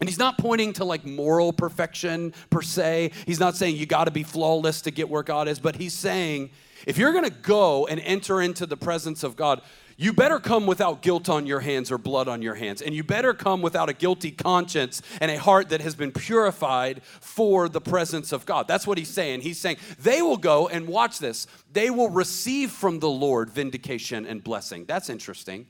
And 0.00 0.08
he's 0.08 0.18
not 0.18 0.38
pointing 0.38 0.72
to 0.74 0.84
like 0.84 1.04
moral 1.04 1.52
perfection 1.52 2.32
per 2.48 2.62
se. 2.62 3.12
He's 3.26 3.40
not 3.40 3.56
saying 3.56 3.76
you 3.76 3.86
got 3.86 4.04
to 4.04 4.10
be 4.10 4.22
flawless 4.22 4.82
to 4.82 4.90
get 4.90 5.08
where 5.08 5.22
God 5.22 5.46
is, 5.46 5.58
but 5.58 5.76
he's 5.76 5.92
saying 5.92 6.50
if 6.86 6.98
you're 6.98 7.12
going 7.12 7.24
to 7.24 7.30
go 7.30 7.86
and 7.86 8.00
enter 8.00 8.40
into 8.40 8.66
the 8.66 8.76
presence 8.76 9.22
of 9.22 9.36
God, 9.36 9.62
you 10.00 10.14
better 10.14 10.40
come 10.40 10.66
without 10.66 11.02
guilt 11.02 11.28
on 11.28 11.46
your 11.46 11.60
hands 11.60 11.92
or 11.92 11.98
blood 11.98 12.26
on 12.26 12.40
your 12.40 12.54
hands. 12.54 12.80
And 12.80 12.94
you 12.94 13.04
better 13.04 13.34
come 13.34 13.60
without 13.60 13.90
a 13.90 13.92
guilty 13.92 14.30
conscience 14.30 15.02
and 15.20 15.30
a 15.30 15.38
heart 15.38 15.68
that 15.68 15.82
has 15.82 15.94
been 15.94 16.10
purified 16.10 17.02
for 17.04 17.68
the 17.68 17.82
presence 17.82 18.32
of 18.32 18.46
God. 18.46 18.66
That's 18.66 18.86
what 18.86 18.96
he's 18.96 19.10
saying. 19.10 19.42
He's 19.42 19.58
saying 19.58 19.76
they 19.98 20.22
will 20.22 20.38
go 20.38 20.68
and 20.68 20.88
watch 20.88 21.18
this. 21.18 21.46
They 21.70 21.90
will 21.90 22.08
receive 22.08 22.70
from 22.70 23.00
the 23.00 23.10
Lord 23.10 23.50
vindication 23.50 24.24
and 24.24 24.42
blessing. 24.42 24.86
That's 24.86 25.10
interesting. 25.10 25.66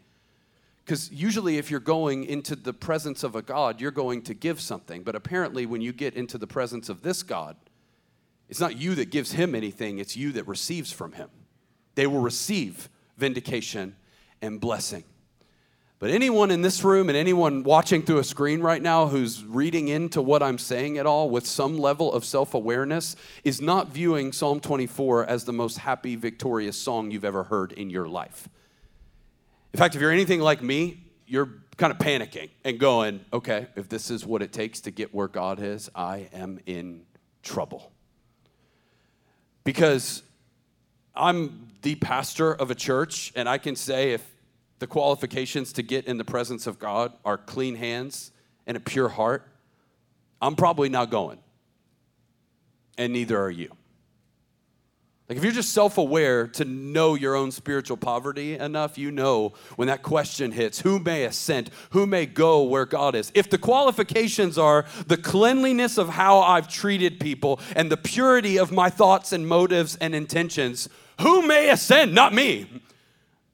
Because 0.85 1.11
usually, 1.11 1.59
if 1.59 1.69
you're 1.69 1.81
going 1.81 2.23
into 2.25 2.55
the 2.55 2.73
presence 2.73 3.25
of 3.25 3.35
a 3.35 3.43
God, 3.43 3.81
you're 3.81 3.91
going 3.91 4.23
to 4.23 4.35
give 4.35 4.61
something. 4.61 5.03
But 5.03 5.17
apparently, 5.17 5.67
when 5.67 5.81
you 5.81 5.93
get 5.93 6.15
into 6.15 6.39
the 6.39 6.47
presence 6.47 6.89
of 6.89 7.03
this 7.03 7.25
God, 7.25 7.57
it's 8.51 8.61
not 8.61 8.77
you 8.77 8.97
that 8.97 9.11
gives 9.11 9.33
him 9.33 9.55
anything, 9.55 9.99
it's 9.99 10.17
you 10.17 10.33
that 10.33 10.47
receives 10.49 10.91
from 10.91 11.13
him. 11.13 11.31
They 11.95 12.09
will 12.09 12.21
receive 12.21 12.89
vindication 13.17 13.95
and 14.43 14.61
blessing. 14.61 15.05
But 16.01 16.11
anyone 16.11 16.51
in 16.51 16.63
this 16.63 16.83
room 16.83 17.09
and 17.09 17.17
anyone 17.17 17.63
watching 17.63 18.03
through 18.03 18.19
a 18.19 18.25
screen 18.25 18.61
right 18.61 18.83
now 18.83 19.07
who's 19.07 19.45
reading 19.45 19.89
into 19.89 20.21
what 20.21 20.43
I'm 20.43 20.59
saying 20.59 20.99
at 20.99 21.07
all 21.07 21.31
with 21.31 21.47
some 21.47 21.79
level 21.79 22.13
of 22.13 22.25
self 22.25 22.55
awareness 22.55 23.15
is 23.45 23.61
not 23.61 23.91
viewing 23.91 24.33
Psalm 24.33 24.59
24 24.61 25.27
as 25.27 25.45
the 25.45 25.53
most 25.53 25.79
happy, 25.79 26.17
victorious 26.17 26.77
song 26.77 27.11
you've 27.11 27.25
ever 27.25 27.45
heard 27.45 27.73
in 27.73 27.89
your 27.89 28.09
life. 28.09 28.49
In 29.73 29.79
fact, 29.79 29.95
if 29.95 30.01
you're 30.01 30.11
anything 30.11 30.41
like 30.41 30.63
me, 30.63 31.05
you're 31.27 31.51
kind 31.77 31.93
of 31.93 31.99
panicking 31.99 32.51
and 32.65 32.81
going, 32.81 33.25
okay, 33.33 33.69
if 33.77 33.89
this 33.89 34.11
is 34.11 34.27
what 34.27 34.43
it 34.43 34.53
takes 34.53 34.81
to 34.81 34.91
get 34.91 35.15
where 35.15 35.29
God 35.29 35.61
is, 35.61 35.89
I 35.95 36.29
am 36.33 36.59
in 36.67 37.03
trouble. 37.43 37.93
Because 39.71 40.25
I'm 41.15 41.69
the 41.83 41.95
pastor 41.95 42.53
of 42.53 42.73
a 42.73 42.75
church, 42.75 43.33
and 43.37 43.49
I 43.49 43.57
can 43.57 43.77
say 43.77 44.15
if 44.15 44.35
the 44.81 44.89
qualifications 44.89 45.73
to 45.75 45.85
get 45.85 46.07
in 46.07 46.19
the 46.19 46.25
presence 46.25 46.67
of 46.67 46.81
God 46.81 47.13
are 47.25 47.39
clean 47.39 47.77
hands 47.77 48.33
and 48.67 48.77
a 48.77 48.81
pure 48.81 49.09
heart, 49.09 49.47
I'm 50.43 50.57
probably 50.57 50.89
not 50.89 51.13
going. 51.13 51.39
And 52.99 53.13
neither 53.13 53.41
are 53.41 53.49
you. 53.49 53.71
Like, 55.31 55.37
if 55.37 55.45
you're 55.45 55.53
just 55.53 55.73
self 55.73 55.97
aware 55.97 56.49
to 56.49 56.65
know 56.65 57.15
your 57.15 57.37
own 57.37 57.53
spiritual 57.53 57.97
poverty 57.97 58.59
enough, 58.59 58.99
you 58.99 59.13
know 59.13 59.53
when 59.77 59.87
that 59.87 60.03
question 60.03 60.51
hits 60.51 60.81
who 60.81 60.99
may 60.99 61.23
ascend, 61.23 61.71
who 61.91 62.05
may 62.05 62.27
go 62.27 62.65
where 62.65 62.85
God 62.85 63.15
is. 63.15 63.31
If 63.33 63.49
the 63.49 63.57
qualifications 63.57 64.59
are 64.59 64.87
the 65.07 65.17
cleanliness 65.17 65.99
of 65.99 66.09
how 66.09 66.41
I've 66.41 66.67
treated 66.67 67.21
people 67.21 67.61
and 67.77 67.93
the 67.93 67.97
purity 67.97 68.59
of 68.59 68.73
my 68.73 68.91
thoughts 68.91 69.33
and 69.33 69.47
motives 69.47 69.95
and 70.01 70.17
intentions, 70.17 70.89
who 71.21 71.47
may 71.47 71.71
ascend? 71.71 72.13
Not 72.13 72.35
me. 72.35 72.83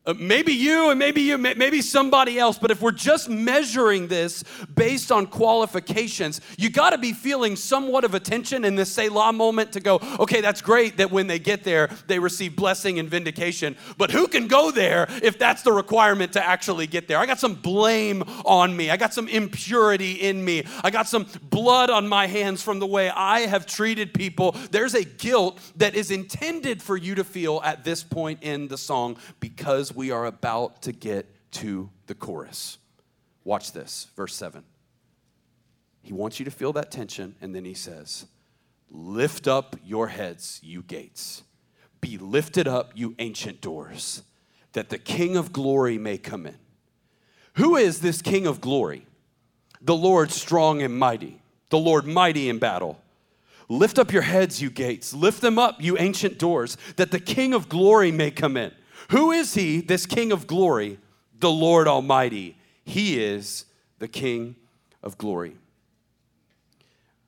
Uh, 0.07 0.15
maybe 0.19 0.53
you 0.53 0.91
and 0.91 1.01
maybe 1.01 1.21
you, 1.21 1.37
maybe 1.37 1.83
somebody 1.83 2.39
else, 2.39 2.59
but 2.59 2.71
if 2.71 2.81
we're 2.81 2.93
just 2.93 3.29
measuring 3.29 4.07
this 4.07 4.45
based 4.73 5.11
on 5.11 5.27
qualifications, 5.27 6.41
you 6.57 6.71
got 6.71 6.91
to 6.91 6.99
be 6.99 7.13
feeling 7.13 7.57
somewhat 7.57 8.05
of 8.05 8.15
attention 8.15 8.65
in 8.65 8.77
this 8.77 8.93
Selah 8.93 9.33
moment 9.33 9.73
to 9.73 9.81
go, 9.81 9.99
okay, 10.21 10.41
that's 10.41 10.63
great 10.63 10.99
that 10.99 11.11
when 11.11 11.27
they 11.27 11.41
get 11.41 11.65
there, 11.65 11.89
they 12.07 12.21
receive 12.21 12.55
blessing 12.55 13.01
and 13.01 13.11
vindication, 13.11 13.77
but 13.99 14.13
who 14.13 14.29
can 14.29 14.47
go 14.47 14.71
there 14.71 15.09
if 15.25 15.41
that's 15.41 15.63
the 15.63 15.73
requirement 15.73 16.35
to 16.35 16.47
actually 16.47 16.87
get 16.87 17.09
there? 17.09 17.19
I 17.19 17.27
got 17.27 17.41
some 17.41 17.55
blame 17.55 18.23
on 18.45 18.77
me, 18.77 18.91
I 18.91 18.97
got 18.97 19.13
some 19.13 19.27
impurity 19.27 20.13
in 20.13 20.45
me, 20.45 20.63
I 20.85 20.91
got 20.91 21.09
some 21.09 21.27
blood 21.51 21.91
on 21.91 22.07
my 22.07 22.29
hands 22.29 22.63
from 22.63 22.79
the 22.79 22.87
way 22.87 23.11
I 23.11 23.41
have 23.41 23.67
treated 23.67 24.15
people. 24.15 24.53
There's 24.71 24.95
a 24.95 25.03
guilt 25.05 25.59
that 25.75 25.97
is 25.97 26.13
intended 26.13 26.81
for 26.81 26.97
you 26.97 27.17
to 27.17 27.25
feel 27.25 27.61
at 27.65 27.83
this 27.83 28.05
point 28.05 28.45
in 28.45 28.69
the 28.69 28.79
song 28.79 29.17
because 29.41 29.96
we 29.97 30.11
are 30.11 30.27
about 30.27 30.83
to 30.83 30.93
get 30.93 31.27
to 31.53 31.91
the 32.07 32.15
chorus. 32.15 32.79
Watch 33.45 33.73
this, 33.73 34.09
verse 34.17 34.35
7. 34.35 34.63
He 36.03 36.13
wants 36.13 36.39
you 36.39 36.45
to 36.45 36.51
feel 36.51 36.73
that 36.75 36.91
tension, 36.91 37.35
and 37.41 37.55
then 37.55 37.65
he 37.65 37.75
says, 37.75 38.27
Lift 38.91 39.49
up 39.49 39.77
your 39.85 40.09
heads, 40.09 40.61
you 40.63 40.83
gates. 40.83 41.43
Be 42.01 42.19
lifted 42.19 42.69
up, 42.69 42.93
you 42.95 43.15
ancient 43.19 43.61
doors, 43.61 44.23
that 44.73 44.91
the 44.91 44.99
King 44.99 45.37
of 45.37 45.53
glory 45.53 45.99
may 45.99 46.19
come 46.19 46.47
in. 46.47 46.57
Who 47.55 47.77
is 47.77 48.01
this 48.01 48.23
King 48.23 48.47
of 48.47 48.61
glory? 48.61 49.07
The 49.81 49.97
Lord 49.97 50.31
strong 50.31 50.83
and 50.83 50.97
mighty, 50.97 51.41
the 51.71 51.79
Lord 51.79 52.07
mighty 52.07 52.49
in 52.49 52.59
battle. 52.59 53.01
Lift 53.69 53.99
up 53.99 54.13
your 54.13 54.23
heads, 54.23 54.63
you 54.63 54.71
gates. 54.71 55.13
Lift 55.13 55.41
them 55.41 55.59
up, 55.59 55.83
you 55.83 55.99
ancient 55.99 56.39
doors, 56.39 56.77
that 56.97 57.11
the 57.11 57.19
King 57.19 57.53
of 57.53 57.69
glory 57.69 58.13
may 58.13 58.31
come 58.31 58.57
in. 58.57 58.73
Who 59.11 59.31
is 59.31 59.55
he, 59.55 59.81
this 59.81 60.07
King 60.07 60.33
of 60.33 60.47
glory? 60.47 60.99
The 61.39 61.51
Lord 61.51 61.87
Almighty. 61.87 62.57
He 62.85 63.23
is 63.23 63.67
the 63.99 64.09
King 64.09 64.57
of 65.03 65.17
glory. 65.19 65.57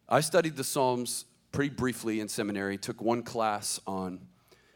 I 0.08 0.20
studied 0.20 0.56
the 0.56 0.64
Psalms 0.64 1.26
pretty 1.52 1.74
briefly 1.74 2.20
in 2.20 2.28
seminary, 2.28 2.78
took 2.78 3.00
one 3.00 3.22
class 3.22 3.80
on, 3.86 4.20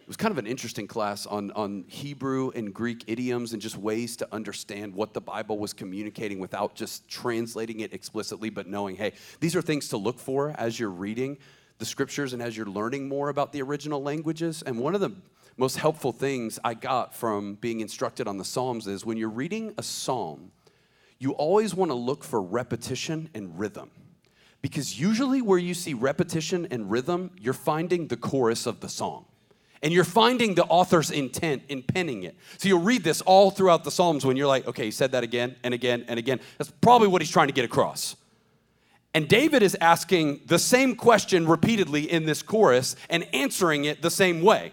it 0.00 0.08
was 0.08 0.16
kind 0.16 0.30
of 0.30 0.38
an 0.38 0.46
interesting 0.46 0.86
class 0.86 1.26
on, 1.26 1.50
on 1.52 1.84
Hebrew 1.88 2.50
and 2.54 2.72
Greek 2.72 3.04
idioms 3.06 3.52
and 3.52 3.62
just 3.62 3.76
ways 3.76 4.16
to 4.18 4.28
understand 4.32 4.94
what 4.94 5.14
the 5.14 5.20
Bible 5.20 5.58
was 5.58 5.72
communicating 5.72 6.38
without 6.38 6.74
just 6.74 7.08
translating 7.08 7.80
it 7.80 7.92
explicitly, 7.92 8.50
but 8.50 8.66
knowing, 8.66 8.96
hey, 8.96 9.12
these 9.40 9.56
are 9.56 9.62
things 9.62 9.88
to 9.88 9.96
look 9.96 10.18
for 10.18 10.54
as 10.58 10.78
you're 10.78 10.90
reading 10.90 11.38
the 11.78 11.84
scriptures 11.84 12.32
and 12.32 12.42
as 12.42 12.56
you're 12.56 12.66
learning 12.66 13.08
more 13.08 13.28
about 13.28 13.52
the 13.52 13.62
original 13.62 14.02
languages. 14.02 14.62
And 14.62 14.78
one 14.78 14.94
of 14.94 15.00
the 15.00 15.12
most 15.56 15.76
helpful 15.76 16.12
things 16.12 16.58
I 16.64 16.74
got 16.74 17.14
from 17.14 17.54
being 17.56 17.80
instructed 17.80 18.26
on 18.26 18.38
the 18.38 18.44
Psalms 18.44 18.86
is 18.86 19.04
when 19.04 19.16
you're 19.16 19.28
reading 19.28 19.74
a 19.76 19.82
psalm, 19.82 20.50
you 21.18 21.32
always 21.32 21.74
want 21.74 21.90
to 21.90 21.94
look 21.94 22.24
for 22.24 22.42
repetition 22.42 23.28
and 23.34 23.58
rhythm. 23.58 23.90
Because 24.60 24.98
usually, 24.98 25.42
where 25.42 25.58
you 25.58 25.74
see 25.74 25.92
repetition 25.92 26.68
and 26.70 26.90
rhythm, 26.90 27.32
you're 27.40 27.52
finding 27.52 28.06
the 28.06 28.16
chorus 28.16 28.66
of 28.66 28.80
the 28.80 28.88
song. 28.88 29.24
And 29.82 29.92
you're 29.92 30.04
finding 30.04 30.54
the 30.54 30.64
author's 30.64 31.10
intent 31.10 31.64
in 31.68 31.82
penning 31.82 32.22
it. 32.22 32.36
So 32.58 32.68
you'll 32.68 32.80
read 32.80 33.02
this 33.02 33.20
all 33.22 33.50
throughout 33.50 33.82
the 33.82 33.90
Psalms 33.90 34.24
when 34.24 34.36
you're 34.36 34.46
like, 34.46 34.66
okay, 34.68 34.84
he 34.84 34.90
said 34.92 35.12
that 35.12 35.24
again 35.24 35.56
and 35.64 35.74
again 35.74 36.04
and 36.06 36.18
again. 36.18 36.38
That's 36.58 36.70
probably 36.80 37.08
what 37.08 37.20
he's 37.20 37.30
trying 37.32 37.48
to 37.48 37.52
get 37.52 37.64
across. 37.64 38.14
And 39.14 39.28
David 39.28 39.62
is 39.62 39.76
asking 39.80 40.42
the 40.46 40.58
same 40.58 40.94
question 40.94 41.46
repeatedly 41.46 42.10
in 42.10 42.24
this 42.24 42.42
chorus 42.42 42.96
and 43.10 43.26
answering 43.34 43.84
it 43.84 44.00
the 44.00 44.10
same 44.10 44.40
way. 44.42 44.72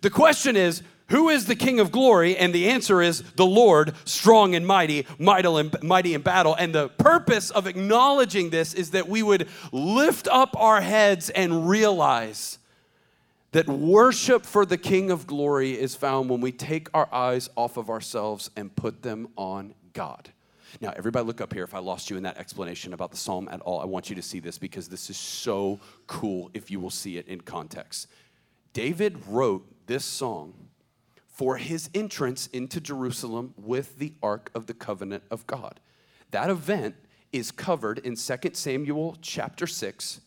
The 0.00 0.10
question 0.10 0.56
is, 0.56 0.82
who 1.08 1.28
is 1.28 1.46
the 1.46 1.56
King 1.56 1.80
of 1.80 1.92
glory? 1.92 2.36
And 2.36 2.54
the 2.54 2.70
answer 2.70 3.02
is 3.02 3.22
the 3.36 3.46
Lord, 3.46 3.94
strong 4.04 4.54
and 4.54 4.66
mighty, 4.66 5.06
mighty 5.18 6.14
in 6.14 6.22
battle. 6.22 6.54
And 6.54 6.74
the 6.74 6.88
purpose 6.88 7.50
of 7.50 7.66
acknowledging 7.66 8.50
this 8.50 8.72
is 8.72 8.92
that 8.92 9.08
we 9.08 9.22
would 9.22 9.48
lift 9.70 10.28
up 10.28 10.56
our 10.58 10.80
heads 10.80 11.28
and 11.30 11.68
realize 11.68 12.58
that 13.52 13.68
worship 13.68 14.44
for 14.44 14.66
the 14.66 14.78
King 14.78 15.10
of 15.10 15.26
glory 15.26 15.78
is 15.78 15.94
found 15.94 16.28
when 16.28 16.40
we 16.40 16.50
take 16.50 16.88
our 16.94 17.08
eyes 17.12 17.48
off 17.54 17.76
of 17.76 17.90
ourselves 17.90 18.50
and 18.56 18.74
put 18.74 19.02
them 19.02 19.28
on 19.36 19.74
God. 19.92 20.30
Now, 20.80 20.92
everybody, 20.96 21.24
look 21.24 21.40
up 21.40 21.52
here. 21.52 21.62
If 21.64 21.74
I 21.74 21.78
lost 21.78 22.10
you 22.10 22.16
in 22.16 22.24
that 22.24 22.36
explanation 22.36 22.94
about 22.94 23.10
the 23.10 23.16
psalm 23.16 23.48
at 23.52 23.60
all, 23.60 23.78
I 23.80 23.84
want 23.84 24.10
you 24.10 24.16
to 24.16 24.22
see 24.22 24.40
this 24.40 24.58
because 24.58 24.88
this 24.88 25.08
is 25.08 25.16
so 25.16 25.78
cool 26.06 26.50
if 26.52 26.70
you 26.70 26.80
will 26.80 26.90
see 26.90 27.16
it 27.16 27.28
in 27.28 27.42
context. 27.42 28.08
David 28.72 29.24
wrote 29.28 29.64
this 29.86 30.04
song 30.04 30.54
for 31.26 31.56
his 31.56 31.90
entrance 31.94 32.46
into 32.48 32.80
Jerusalem 32.80 33.54
with 33.56 33.98
the 33.98 34.14
Ark 34.22 34.50
of 34.54 34.66
the 34.66 34.74
Covenant 34.74 35.24
of 35.30 35.46
God. 35.46 35.80
That 36.30 36.50
event 36.50 36.94
is 37.32 37.50
covered 37.50 37.98
in 37.98 38.14
2 38.14 38.36
Samuel 38.52 39.16
chapter 39.20 39.66
6. 39.66 40.20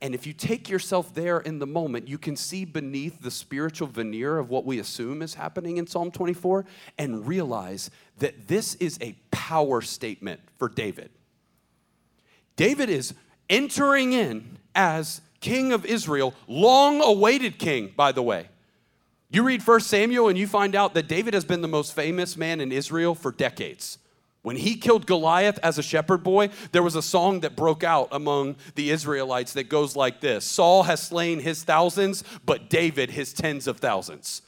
And 0.00 0.14
if 0.14 0.26
you 0.26 0.32
take 0.32 0.68
yourself 0.68 1.14
there 1.14 1.38
in 1.38 1.60
the 1.60 1.66
moment, 1.66 2.08
you 2.08 2.18
can 2.18 2.36
see 2.36 2.64
beneath 2.64 3.22
the 3.22 3.30
spiritual 3.30 3.86
veneer 3.86 4.38
of 4.38 4.50
what 4.50 4.66
we 4.66 4.78
assume 4.78 5.22
is 5.22 5.34
happening 5.34 5.76
in 5.76 5.86
Psalm 5.86 6.10
24 6.10 6.64
and 6.98 7.26
realize 7.26 7.90
that 8.18 8.48
this 8.48 8.74
is 8.74 8.98
a 9.00 9.16
power 9.30 9.80
statement 9.80 10.40
for 10.58 10.68
David. 10.68 11.10
David 12.56 12.90
is 12.90 13.14
entering 13.48 14.12
in 14.12 14.58
as 14.74 15.20
king 15.40 15.72
of 15.72 15.86
Israel, 15.86 16.34
long 16.48 17.00
awaited 17.00 17.58
king, 17.58 17.92
by 17.96 18.12
the 18.12 18.22
way. 18.22 18.48
You 19.30 19.42
read 19.42 19.66
1 19.66 19.80
Samuel 19.80 20.28
and 20.28 20.38
you 20.38 20.46
find 20.46 20.74
out 20.74 20.94
that 20.94 21.08
David 21.08 21.34
has 21.34 21.44
been 21.44 21.62
the 21.62 21.68
most 21.68 21.94
famous 21.94 22.36
man 22.36 22.60
in 22.60 22.70
Israel 22.70 23.14
for 23.14 23.32
decades. 23.32 23.98
When 24.42 24.56
he 24.56 24.76
killed 24.76 25.06
Goliath 25.06 25.58
as 25.62 25.78
a 25.78 25.82
shepherd 25.82 26.22
boy, 26.22 26.50
there 26.72 26.82
was 26.82 26.96
a 26.96 27.02
song 27.02 27.40
that 27.40 27.56
broke 27.56 27.82
out 27.82 28.08
among 28.12 28.56
the 28.74 28.90
Israelites 28.90 29.54
that 29.54 29.70
goes 29.70 29.96
like 29.96 30.20
this 30.20 30.44
Saul 30.44 30.82
has 30.82 31.00
slain 31.00 31.40
his 31.40 31.64
thousands, 31.64 32.22
but 32.44 32.68
David 32.68 33.10
his 33.10 33.32
tens 33.32 33.66
of 33.66 33.78
thousands. 33.78 34.42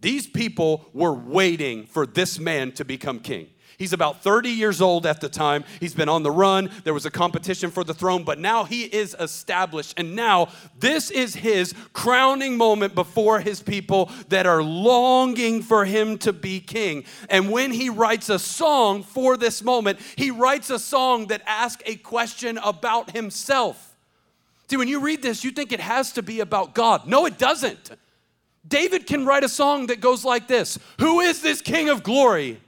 These 0.00 0.26
people 0.26 0.88
were 0.92 1.14
waiting 1.14 1.86
for 1.86 2.06
this 2.06 2.38
man 2.38 2.72
to 2.72 2.84
become 2.84 3.20
king. 3.20 3.48
He's 3.78 3.92
about 3.92 4.22
30 4.24 4.50
years 4.50 4.80
old 4.80 5.06
at 5.06 5.20
the 5.20 5.28
time. 5.28 5.62
He's 5.78 5.94
been 5.94 6.08
on 6.08 6.24
the 6.24 6.32
run. 6.32 6.68
There 6.82 6.92
was 6.92 7.06
a 7.06 7.12
competition 7.12 7.70
for 7.70 7.84
the 7.84 7.94
throne, 7.94 8.24
but 8.24 8.40
now 8.40 8.64
he 8.64 8.82
is 8.82 9.14
established. 9.20 9.94
And 9.96 10.16
now 10.16 10.48
this 10.76 11.12
is 11.12 11.36
his 11.36 11.74
crowning 11.92 12.56
moment 12.56 12.96
before 12.96 13.38
his 13.38 13.62
people 13.62 14.10
that 14.30 14.46
are 14.46 14.64
longing 14.64 15.62
for 15.62 15.84
him 15.84 16.18
to 16.18 16.32
be 16.32 16.58
king. 16.58 17.04
And 17.30 17.52
when 17.52 17.70
he 17.70 17.88
writes 17.88 18.28
a 18.28 18.40
song 18.40 19.04
for 19.04 19.36
this 19.36 19.62
moment, 19.62 20.00
he 20.16 20.32
writes 20.32 20.70
a 20.70 20.80
song 20.80 21.28
that 21.28 21.42
asks 21.46 21.84
a 21.86 21.94
question 21.94 22.58
about 22.58 23.12
himself. 23.12 23.96
See, 24.68 24.76
when 24.76 24.88
you 24.88 24.98
read 25.00 25.22
this, 25.22 25.44
you 25.44 25.52
think 25.52 25.70
it 25.70 25.80
has 25.80 26.12
to 26.14 26.22
be 26.22 26.40
about 26.40 26.74
God. 26.74 27.06
No, 27.06 27.26
it 27.26 27.38
doesn't. 27.38 27.92
David 28.66 29.06
can 29.06 29.24
write 29.24 29.44
a 29.44 29.48
song 29.48 29.86
that 29.86 30.00
goes 30.00 30.24
like 30.24 30.48
this 30.48 30.80
Who 30.98 31.20
is 31.20 31.42
this 31.42 31.62
King 31.62 31.88
of 31.88 32.02
glory? 32.02 32.60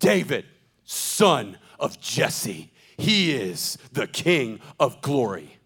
David, 0.00 0.46
son 0.90 1.56
of 1.78 2.00
Jesse. 2.00 2.72
He 2.98 3.32
is 3.32 3.78
the 3.92 4.06
King 4.06 4.60
of 4.78 5.00
glory. 5.00 5.56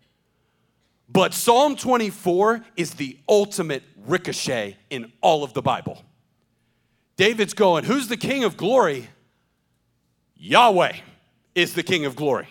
But 1.08 1.32
Psalm 1.32 1.76
24 1.76 2.64
is 2.76 2.94
the 2.94 3.18
ultimate 3.28 3.82
ricochet 4.06 4.76
in 4.90 5.12
all 5.20 5.42
of 5.42 5.54
the 5.54 5.62
Bible. 5.62 6.02
David's 7.16 7.54
going, 7.54 7.84
Who's 7.84 8.08
the 8.08 8.16
King 8.16 8.44
of 8.44 8.56
glory? 8.56 9.08
Yahweh 10.36 10.96
is 11.54 11.74
the 11.74 11.82
King 11.82 12.04
of 12.04 12.16
glory. 12.16 12.48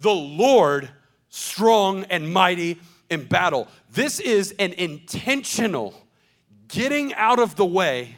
The 0.00 0.14
Lord, 0.14 0.88
strong 1.28 2.04
and 2.04 2.32
mighty 2.32 2.80
in 3.10 3.24
battle. 3.24 3.68
This 3.90 4.20
is 4.20 4.54
an 4.58 4.72
intentional 4.72 5.94
getting 6.68 7.12
out 7.14 7.38
of 7.38 7.56
the 7.56 7.66
way 7.66 8.16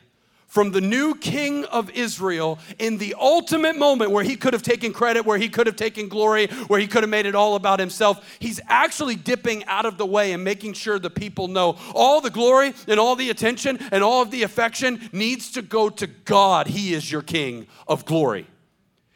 from 0.49 0.73
the 0.73 0.81
new 0.81 1.15
king 1.15 1.67
of 1.67 1.91
Israel 1.91 2.59
in 2.79 2.97
the 2.97 3.15
ultimate 3.21 3.77
moment 3.77 4.11
where 4.11 4.25
he 4.25 4.35
could 4.35 4.55
have 4.55 4.63
taken 4.63 4.93
credit, 4.93 5.25
where 5.25 5.39
he 5.39 5.49
could 5.49 5.67
have 5.67 5.77
taken 5.77 6.09
glory, 6.09 6.47
where 6.67 6.81
he 6.81 6.87
could 6.87 7.03
have 7.03 7.11
made 7.11 7.27
it 7.27 7.35
all 7.35 7.55
about 7.55 7.79
himself. 7.79 8.37
He's 8.41 8.59
actually 8.67 9.15
dipping 9.15 9.65
out 9.67 9.85
of 9.85 9.99
the 9.99 10.07
way 10.07 10.33
and 10.33 10.43
making 10.43 10.73
sure 10.73 10.99
the 10.99 11.11
people 11.11 11.49
know 11.49 11.77
all 11.95 12.23
the 12.23 12.31
glory 12.31 12.75
and 12.89 12.99
all 12.99 13.15
the 13.15 13.29
attention 13.29 13.79
and 13.93 14.03
all 14.03 14.23
of 14.23 14.31
the 14.31 14.43
affection 14.43 15.11
needs 15.13 15.53
to 15.53 15.63
go 15.63 15.91
to 15.91 16.07
God. 16.07 16.67
He 16.67 16.95
is 16.95 17.13
your 17.13 17.23
king 17.23 17.67
of 17.87 18.07
glory. 18.07 18.47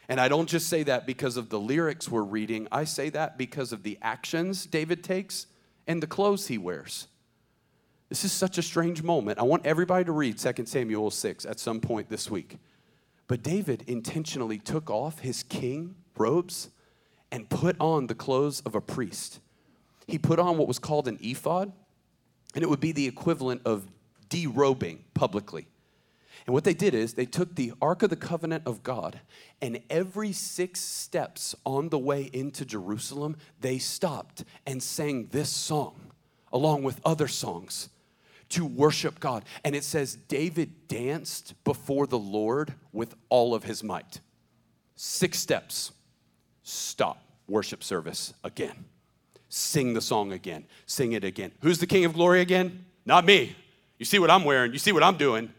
And 0.07 0.21
I 0.21 0.27
don't 0.27 0.47
just 0.47 0.67
say 0.67 0.83
that 0.83 1.07
because 1.07 1.35
of 1.35 1.49
the 1.49 1.59
lyrics 1.59 2.07
we're 2.07 2.21
reading, 2.21 2.67
I 2.71 2.83
say 2.83 3.09
that 3.09 3.39
because 3.39 3.71
of 3.71 3.81
the 3.81 3.97
actions 4.03 4.67
David 4.67 5.03
takes 5.03 5.47
and 5.87 6.03
the 6.03 6.07
clothes 6.07 6.47
he 6.47 6.59
wears. 6.59 7.07
This 8.13 8.25
is 8.25 8.31
such 8.31 8.59
a 8.59 8.61
strange 8.61 9.01
moment. 9.01 9.39
I 9.39 9.41
want 9.41 9.65
everybody 9.65 10.05
to 10.05 10.11
read 10.11 10.37
2 10.37 10.67
Samuel 10.67 11.09
6 11.09 11.45
at 11.47 11.59
some 11.59 11.79
point 11.79 12.09
this 12.09 12.29
week. 12.29 12.59
But 13.25 13.41
David 13.41 13.83
intentionally 13.87 14.59
took 14.59 14.91
off 14.91 15.17
his 15.21 15.41
king 15.41 15.95
robes 16.15 16.69
and 17.31 17.49
put 17.49 17.75
on 17.79 18.05
the 18.05 18.13
clothes 18.13 18.59
of 18.67 18.75
a 18.75 18.81
priest. 18.81 19.39
He 20.05 20.19
put 20.19 20.37
on 20.37 20.59
what 20.59 20.67
was 20.67 20.77
called 20.77 21.07
an 21.07 21.17
ephod, 21.21 21.71
and 22.53 22.63
it 22.63 22.69
would 22.69 22.79
be 22.79 22.91
the 22.91 23.07
equivalent 23.07 23.63
of 23.65 23.87
derobing 24.29 24.99
publicly. 25.15 25.67
And 26.45 26.53
what 26.53 26.65
they 26.65 26.75
did 26.75 26.93
is 26.93 27.15
they 27.15 27.25
took 27.25 27.55
the 27.55 27.73
Ark 27.81 28.03
of 28.03 28.11
the 28.11 28.15
Covenant 28.15 28.67
of 28.67 28.83
God, 28.83 29.21
and 29.59 29.81
every 29.89 30.33
six 30.33 30.81
steps 30.81 31.55
on 31.65 31.89
the 31.89 31.97
way 31.97 32.29
into 32.31 32.63
Jerusalem, 32.63 33.37
they 33.59 33.79
stopped 33.79 34.43
and 34.67 34.83
sang 34.83 35.29
this 35.31 35.49
song 35.49 35.95
along 36.51 36.83
with 36.83 37.01
other 37.03 37.27
songs 37.27 37.89
to 38.49 38.65
worship 38.65 39.19
God. 39.19 39.45
And 39.63 39.75
it 39.75 39.83
says 39.83 40.15
David 40.15 40.87
danced 40.87 41.53
before 41.63 42.07
the 42.07 42.19
Lord 42.19 42.73
with 42.91 43.15
all 43.29 43.55
of 43.55 43.63
his 43.63 43.83
might. 43.83 44.19
Six 44.95 45.39
steps. 45.39 45.91
Stop. 46.63 47.19
Worship 47.47 47.83
service 47.83 48.33
again. 48.43 48.85
Sing 49.49 49.93
the 49.93 50.01
song 50.01 50.31
again. 50.31 50.65
Sing 50.85 51.11
it 51.13 51.23
again. 51.23 51.51
Who's 51.61 51.79
the 51.79 51.87
King 51.87 52.05
of 52.05 52.13
Glory 52.13 52.41
again? 52.41 52.85
Not 53.05 53.25
me. 53.25 53.55
You 53.99 54.05
see 54.05 54.19
what 54.19 54.31
I'm 54.31 54.43
wearing. 54.43 54.73
You 54.73 54.79
see 54.79 54.91
what 54.91 55.03
I'm 55.03 55.17
doing. 55.17 55.53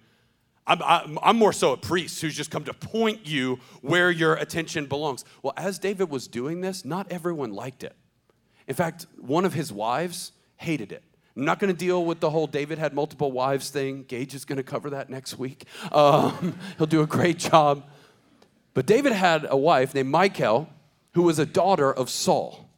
I'm, 0.67 0.83
I'm, 0.83 1.19
I'm, 1.23 1.37
more 1.37 1.53
so 1.53 1.73
a 1.73 1.77
priest 1.77 2.23
who's 2.23 2.35
just 2.35 2.51
come 2.51 2.65
to 2.65 2.75
point 2.75 3.27
you 3.27 3.61
where 3.83 4.11
your 4.11 4.35
attention 4.35 4.87
belongs. 4.87 5.25
Well, 5.43 5.53
as 5.57 5.79
David 5.79 6.11
was 6.11 6.27
doing 6.27 6.63
this, 6.63 6.85
not 6.85 7.11
everyone 7.13 7.53
liked 7.53 7.85
it. 7.85 7.95
In 8.67 8.75
fact, 8.75 9.07
one 9.19 9.45
of 9.45 9.53
his 9.53 9.73
wives 9.73 10.33
hated 10.57 10.91
it. 10.91 11.03
I'm 11.37 11.45
not 11.45 11.59
going 11.59 11.73
to 11.73 11.79
deal 11.79 12.05
with 12.05 12.21
the 12.21 12.31
whole 12.31 12.47
David 12.47 12.79
had 12.79 12.95
multiple 12.95 13.33
wives 13.33 13.71
thing. 13.71 14.05
Gage 14.05 14.35
is 14.35 14.45
going 14.45 14.57
to 14.59 14.63
cover 14.63 14.91
that 14.91 15.11
next 15.11 15.39
week. 15.39 15.67
Um, 15.91 16.59
he'll 16.79 16.87
do 16.87 17.03
a 17.03 17.07
great 17.07 17.39
job. 17.39 17.85
But 18.73 18.87
David 18.87 19.13
had 19.13 19.47
a 19.49 19.57
wife 19.57 19.95
named 19.95 20.11
Michal 20.11 20.69
who 21.13 21.23
was 21.23 21.39
a 21.39 21.47
daughter 21.47 21.93
of 21.93 22.11
Saul. 22.11 22.69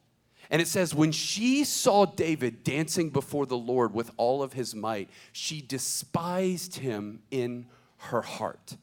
And 0.51 0.63
it 0.63 0.69
says, 0.69 0.95
when 0.95 1.11
she 1.11 1.65
saw 1.65 2.07
David 2.07 2.63
dancing 2.63 3.11
before 3.11 3.47
the 3.47 3.57
Lord 3.57 3.93
with 3.93 4.11
all 4.17 4.43
of 4.43 4.53
his 4.53 4.75
might, 4.75 5.11
she 5.33 5.61
despised 5.61 6.77
him 6.77 7.23
in 7.31 7.67
her 7.97 8.23
heart. 8.23 8.77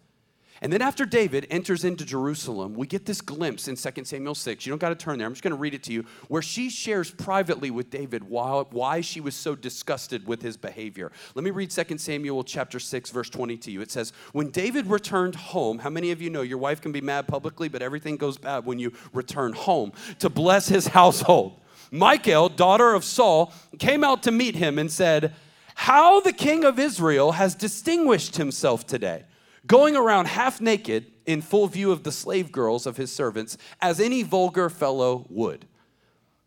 And 0.64 0.72
then 0.72 0.82
after 0.82 1.06
David 1.06 1.46
enters 1.50 1.84
into 1.84 2.06
Jerusalem, 2.06 2.74
we 2.74 2.88
get 2.88 3.06
this 3.06 3.20
glimpse 3.20 3.68
in 3.68 3.76
2 3.76 4.06
Samuel 4.06 4.34
6. 4.34 4.66
You 4.66 4.72
don't 4.72 4.80
got 4.80 4.90
to 4.90 4.96
turn 4.96 5.18
there. 5.18 5.28
I'm 5.28 5.34
just 5.34 5.44
going 5.44 5.52
to 5.52 5.58
read 5.58 5.74
it 5.74 5.84
to 5.84 5.92
you, 5.92 6.06
where 6.30 6.42
she 6.42 6.70
shares 6.70 7.12
privately 7.12 7.70
with 7.70 7.90
David 7.90 8.24
why, 8.24 8.64
why 8.72 9.02
she 9.02 9.20
was 9.20 9.36
so 9.36 9.56
disgusted 9.56 10.26
with 10.26 10.42
his 10.42 10.56
behavior. 10.56 11.12
Let 11.36 11.44
me 11.44 11.52
read 11.52 11.70
2 11.70 11.98
Samuel 11.98 12.46
chapter 12.46 12.80
6 12.80 13.10
verse 13.10 13.30
20 13.30 13.58
to 13.58 13.72
you. 13.72 13.82
It 13.82 13.92
says, 13.92 14.14
"When 14.32 14.52
David 14.52 14.88
returned 14.88 15.36
home, 15.36 15.80
how 15.80 15.90
many 15.90 16.12
of 16.12 16.22
you 16.22 16.30
know 16.30 16.44
your 16.44 16.60
wife 16.60 16.80
can 16.80 16.94
be 16.94 17.02
mad 17.02 17.28
publicly, 17.28 17.68
but 17.68 17.82
everything 17.82 18.16
goes 18.16 18.38
bad 18.38 18.66
when 18.66 18.80
you 18.80 18.94
return 19.12 19.52
home 19.52 19.92
to 20.20 20.30
bless 20.30 20.70
his 20.70 20.88
household?" 20.88 21.60
Michal, 21.92 22.48
daughter 22.48 22.94
of 22.94 23.04
Saul, 23.04 23.52
came 23.80 24.02
out 24.02 24.24
to 24.24 24.32
meet 24.32 24.56
him 24.56 24.80
and 24.80 24.90
said, 24.90 25.36
"How 25.76 26.22
the 26.22 26.32
king 26.32 26.64
of 26.64 26.80
Israel 26.80 27.34
has 27.34 27.54
distinguished 27.54 28.38
himself 28.38 28.88
today." 28.88 29.26
Going 29.66 29.96
around 29.96 30.28
half 30.28 30.60
naked 30.62 31.06
in 31.26 31.42
full 31.42 31.68
view 31.68 31.92
of 31.92 32.04
the 32.04 32.12
slave 32.12 32.52
girls 32.52 32.86
of 32.86 32.98
his 32.98 33.12
servants, 33.12 33.58
as 33.82 34.00
any 34.00 34.24
vulgar 34.24 34.70
fellow 34.70 35.26
would. 35.30 35.66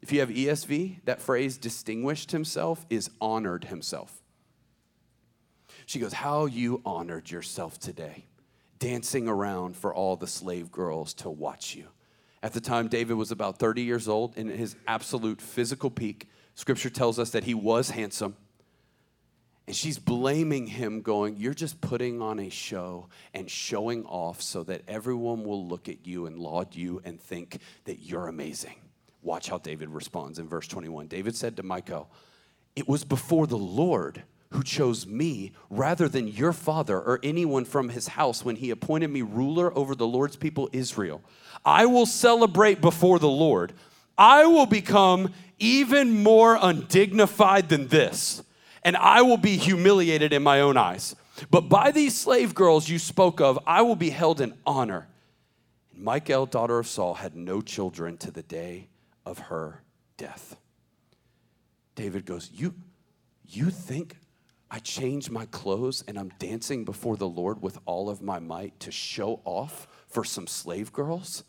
If 0.02 0.12
you 0.12 0.20
have 0.20 0.28
ESV, 0.28 1.04
that 1.04 1.20
phrase 1.20 1.56
distinguished 1.56 2.30
himself 2.30 2.86
is 2.90 3.10
honored 3.20 3.64
himself. 3.64 4.22
She 5.86 5.98
goes, 5.98 6.12
How 6.12 6.46
you 6.46 6.82
honored 6.84 7.30
yourself 7.30 7.78
today, 7.78 8.26
dancing 8.78 9.28
around 9.28 9.76
for 9.76 9.94
all 9.94 10.16
the 10.16 10.26
slave 10.26 10.70
girls 10.70 11.14
to 11.14 11.30
watch 11.30 11.74
you. 11.74 11.86
At 12.42 12.52
the 12.52 12.60
time, 12.60 12.88
David 12.88 13.14
was 13.14 13.30
about 13.30 13.58
30 13.58 13.82
years 13.82 14.08
old 14.08 14.36
in 14.36 14.48
his 14.48 14.76
absolute 14.86 15.40
physical 15.40 15.90
peak. 15.90 16.28
Scripture 16.54 16.90
tells 16.90 17.18
us 17.18 17.30
that 17.30 17.44
he 17.44 17.54
was 17.54 17.90
handsome. 17.90 18.36
And 19.66 19.74
she's 19.74 19.98
blaming 19.98 20.66
him, 20.66 21.02
going, 21.02 21.36
You're 21.36 21.54
just 21.54 21.80
putting 21.80 22.22
on 22.22 22.38
a 22.38 22.48
show 22.48 23.08
and 23.34 23.50
showing 23.50 24.04
off 24.04 24.40
so 24.40 24.62
that 24.64 24.82
everyone 24.86 25.44
will 25.44 25.66
look 25.66 25.88
at 25.88 26.06
you 26.06 26.26
and 26.26 26.38
laud 26.38 26.74
you 26.74 27.02
and 27.04 27.20
think 27.20 27.58
that 27.84 28.00
you're 28.00 28.28
amazing. 28.28 28.76
Watch 29.22 29.48
how 29.48 29.58
David 29.58 29.88
responds 29.88 30.38
in 30.38 30.48
verse 30.48 30.68
21. 30.68 31.08
David 31.08 31.34
said 31.34 31.56
to 31.56 31.64
Michal, 31.64 32.08
It 32.76 32.86
was 32.86 33.02
before 33.02 33.48
the 33.48 33.58
Lord 33.58 34.22
who 34.50 34.62
chose 34.62 35.04
me 35.04 35.50
rather 35.68 36.08
than 36.08 36.28
your 36.28 36.52
father 36.52 36.96
or 36.96 37.18
anyone 37.24 37.64
from 37.64 37.88
his 37.88 38.06
house 38.06 38.44
when 38.44 38.54
he 38.54 38.70
appointed 38.70 39.08
me 39.08 39.22
ruler 39.22 39.76
over 39.76 39.96
the 39.96 40.06
Lord's 40.06 40.36
people 40.36 40.70
Israel. 40.72 41.22
I 41.64 41.86
will 41.86 42.06
celebrate 42.06 42.80
before 42.80 43.18
the 43.18 43.28
Lord. 43.28 43.72
I 44.16 44.46
will 44.46 44.66
become 44.66 45.32
even 45.58 46.22
more 46.22 46.56
undignified 46.60 47.68
than 47.68 47.88
this 47.88 48.42
and 48.86 48.96
I 48.96 49.22
will 49.22 49.36
be 49.36 49.56
humiliated 49.56 50.32
in 50.32 50.44
my 50.44 50.60
own 50.60 50.76
eyes. 50.76 51.16
But 51.50 51.62
by 51.62 51.90
these 51.90 52.14
slave 52.14 52.54
girls 52.54 52.88
you 52.88 53.00
spoke 53.00 53.40
of, 53.40 53.58
I 53.66 53.82
will 53.82 53.96
be 53.96 54.10
held 54.10 54.40
in 54.40 54.54
honor. 54.64 55.08
And 55.92 56.04
Michal, 56.04 56.46
daughter 56.46 56.78
of 56.78 56.86
Saul, 56.86 57.14
had 57.14 57.34
no 57.34 57.60
children 57.60 58.16
to 58.18 58.30
the 58.30 58.44
day 58.44 58.86
of 59.26 59.40
her 59.40 59.82
death. 60.16 60.56
David 61.96 62.26
goes, 62.26 62.48
You, 62.54 62.74
you 63.48 63.70
think 63.70 64.18
I 64.70 64.78
change 64.78 65.30
my 65.30 65.46
clothes 65.46 66.04
and 66.06 66.16
I'm 66.16 66.30
dancing 66.38 66.84
before 66.84 67.16
the 67.16 67.28
Lord 67.28 67.60
with 67.60 67.80
all 67.86 68.08
of 68.08 68.22
my 68.22 68.38
might 68.38 68.78
to 68.80 68.92
show 68.92 69.40
off 69.44 69.88
for 70.06 70.22
some 70.22 70.46
slave 70.46 70.92
girls? 70.92 71.42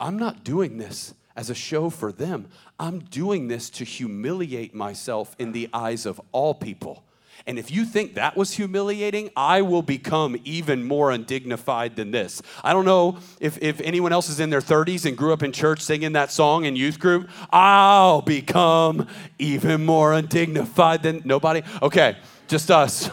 I'm 0.00 0.18
not 0.18 0.42
doing 0.42 0.78
this 0.78 1.14
as 1.36 1.50
a 1.50 1.54
show 1.54 1.90
for 1.90 2.12
them. 2.12 2.48
I'm 2.78 3.00
doing 3.00 3.48
this 3.48 3.70
to 3.70 3.84
humiliate 3.84 4.74
myself 4.74 5.34
in 5.38 5.52
the 5.52 5.68
eyes 5.72 6.06
of 6.06 6.20
all 6.32 6.54
people. 6.54 7.04
And 7.46 7.58
if 7.58 7.70
you 7.70 7.84
think 7.84 8.14
that 8.14 8.36
was 8.36 8.52
humiliating, 8.52 9.30
I 9.34 9.62
will 9.62 9.82
become 9.82 10.36
even 10.44 10.84
more 10.84 11.10
undignified 11.10 11.96
than 11.96 12.10
this. 12.10 12.40
I 12.62 12.72
don't 12.72 12.84
know 12.84 13.18
if, 13.40 13.58
if 13.60 13.80
anyone 13.80 14.12
else 14.12 14.28
is 14.28 14.38
in 14.38 14.50
their 14.50 14.60
30s 14.60 15.06
and 15.06 15.16
grew 15.16 15.32
up 15.32 15.42
in 15.42 15.50
church 15.50 15.80
singing 15.80 16.12
that 16.12 16.30
song 16.30 16.66
in 16.66 16.76
youth 16.76 17.00
group. 17.00 17.28
I'll 17.50 18.22
become 18.22 19.08
even 19.38 19.84
more 19.84 20.12
undignified 20.12 21.02
than 21.02 21.22
nobody. 21.24 21.62
Okay, 21.82 22.16
just 22.46 22.70
us. 22.70 23.10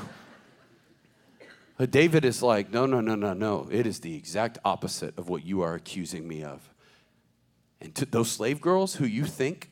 But 1.78 1.92
David 1.92 2.26
is 2.26 2.44
like, 2.44 2.72
no, 2.72 2.86
no, 2.86 3.00
no, 3.00 3.16
no, 3.16 3.34
no. 3.34 3.68
It 3.72 3.88
is 3.88 4.02
the 4.02 4.14
exact 4.16 4.60
opposite 4.66 5.18
of 5.18 5.30
what 5.30 5.46
you 5.46 5.62
are 5.62 5.76
accusing 5.76 6.28
me 6.28 6.44
of. 6.44 6.70
And 7.82 7.96
to 7.96 8.06
those 8.06 8.32
slave 8.32 8.62
girls 8.62 8.96
who 8.96 9.06
you 9.06 9.26
think 9.26 9.70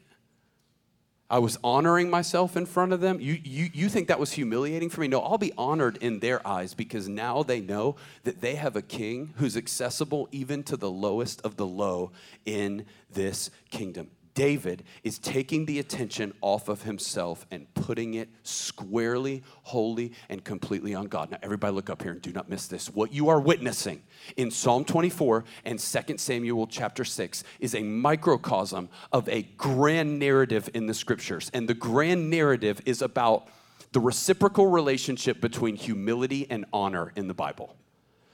I 1.30 1.40
was 1.40 1.58
honoring 1.62 2.10
myself 2.10 2.56
in 2.56 2.66
front 2.66 2.94
of 2.94 3.02
them, 3.02 3.20
you, 3.20 3.38
you, 3.44 3.70
you 3.74 3.90
think 3.90 4.08
that 4.08 4.20
was 4.20 4.32
humiliating 4.32 4.90
for 4.90 5.02
me? 5.02 5.10
No, 5.10 5.20
I'll 5.20 5.38
be 5.38 5.52
honored 5.58 5.98
in 5.98 6.20
their 6.20 6.46
eyes 6.48 6.74
because 6.74 7.10
now 7.10 7.44
they 7.44 7.60
know 7.60 7.98
that 8.24 8.40
they 8.40 8.56
have 8.56 8.78
a 8.78 8.82
king 8.82 9.34
who's 9.36 9.58
accessible 9.58 10.30
even 10.32 10.64
to 10.64 10.78
the 10.78 10.90
lowest 10.90 11.42
of 11.42 11.58
the 11.58 11.68
low 11.68 12.12
in 12.46 12.86
this 13.12 13.50
kingdom. 13.72 14.10
David 14.38 14.84
is 15.04 15.18
taking 15.18 15.66
the 15.66 15.80
attention 15.80 16.32
off 16.42 16.70
of 16.70 16.84
himself 16.84 17.48
and 17.50 17.74
putting 17.74 18.14
it 18.14 18.30
squarely, 18.44 19.42
wholly, 19.64 20.12
and 20.30 20.44
completely 20.44 20.94
on 20.94 21.08
God. 21.08 21.32
Now, 21.32 21.40
everybody 21.42 21.74
look 21.74 21.90
up 21.90 22.04
here 22.04 22.12
and 22.12 22.22
do 22.22 22.32
not 22.32 22.48
miss 22.48 22.68
this. 22.68 22.88
What 22.88 23.12
you 23.12 23.30
are 23.30 23.40
witnessing 23.40 24.04
in 24.36 24.52
Psalm 24.52 24.86
24 24.86 25.44
and 25.66 25.80
2 25.80 26.18
Samuel 26.20 26.68
chapter 26.68 27.04
6 27.04 27.44
is 27.60 27.74
a 27.74 27.82
microcosm 27.82 28.90
of 29.12 29.28
a 29.28 29.42
grand 29.42 30.20
narrative 30.20 30.70
in 30.76 30.86
the 30.86 30.94
scriptures. 30.94 31.50
And 31.52 31.68
the 31.68 31.74
grand 31.74 32.30
narrative 32.30 32.80
is 32.86 33.02
about 33.02 33.48
the 33.92 34.00
reciprocal 34.00 34.68
relationship 34.68 35.42
between 35.42 35.76
humility 35.76 36.46
and 36.52 36.66
honor 36.72 37.12
in 37.16 37.28
the 37.28 37.34
Bible. 37.34 37.76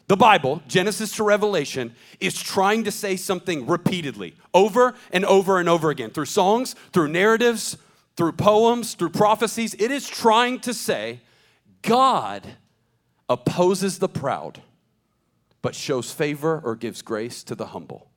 The 0.07 0.17
Bible, 0.17 0.61
Genesis 0.67 1.15
to 1.15 1.23
Revelation, 1.23 1.95
is 2.19 2.41
trying 2.41 2.83
to 2.83 2.91
say 2.91 3.15
something 3.15 3.65
repeatedly, 3.65 4.35
over 4.53 4.95
and 5.11 5.23
over 5.25 5.59
and 5.59 5.69
over 5.69 5.89
again, 5.89 6.09
through 6.09 6.25
songs, 6.25 6.75
through 6.91 7.07
narratives, 7.07 7.77
through 8.17 8.33
poems, 8.33 8.95
through 8.95 9.09
prophecies. 9.09 9.73
It 9.75 9.91
is 9.91 10.07
trying 10.07 10.59
to 10.61 10.73
say, 10.73 11.21
God, 11.81 12.45
opposes 13.29 13.99
the 13.99 14.09
proud, 14.09 14.61
but 15.61 15.73
shows 15.73 16.11
favor 16.11 16.61
or 16.63 16.75
gives 16.75 17.01
grace 17.01 17.43
to 17.45 17.55
the 17.55 17.67
humble. 17.67 18.11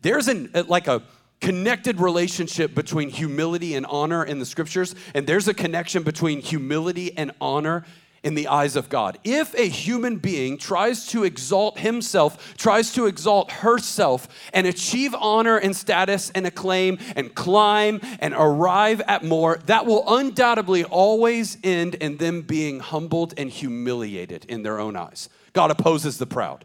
There's 0.00 0.28
an, 0.28 0.50
uh, 0.52 0.64
like 0.66 0.88
a 0.88 1.02
connected 1.40 2.00
relationship 2.00 2.74
between 2.74 3.08
humility 3.08 3.74
and 3.74 3.86
honor 3.86 4.24
in 4.24 4.40
the 4.40 4.46
scriptures, 4.46 4.94
and 5.14 5.26
there's 5.26 5.46
a 5.46 5.54
connection 5.54 6.02
between 6.02 6.40
humility 6.40 7.16
and 7.16 7.30
honor 7.40 7.84
in 8.24 8.34
the 8.34 8.48
eyes 8.48 8.74
of 8.74 8.88
God. 8.88 9.18
If 9.22 9.54
a 9.54 9.68
human 9.68 10.16
being 10.16 10.56
tries 10.58 11.06
to 11.08 11.22
exalt 11.22 11.78
himself, 11.78 12.56
tries 12.56 12.92
to 12.94 13.06
exalt 13.06 13.52
herself, 13.52 14.26
and 14.52 14.66
achieve 14.66 15.14
honor 15.14 15.58
and 15.58 15.76
status 15.76 16.30
and 16.34 16.46
acclaim 16.46 16.98
and 17.14 17.34
climb 17.34 18.00
and 18.18 18.34
arrive 18.36 19.02
at 19.06 19.22
more, 19.22 19.60
that 19.66 19.86
will 19.86 20.02
undoubtedly 20.08 20.84
always 20.84 21.58
end 21.62 21.94
in 21.96 22.16
them 22.16 22.42
being 22.42 22.80
humbled 22.80 23.34
and 23.36 23.50
humiliated 23.50 24.46
in 24.48 24.62
their 24.62 24.80
own 24.80 24.96
eyes. 24.96 25.28
God 25.52 25.70
opposes 25.70 26.18
the 26.18 26.26
proud, 26.26 26.64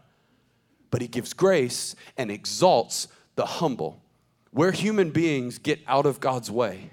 but 0.89 1.01
He 1.01 1.07
gives 1.07 1.33
grace 1.33 1.95
and 2.17 2.31
exalts 2.31 3.09
the 3.35 3.45
humble. 3.45 4.01
Where 4.51 4.71
human 4.71 5.11
beings 5.11 5.59
get 5.59 5.79
out 5.87 6.07
of 6.07 6.19
God's 6.19 6.49
way, 6.49 6.89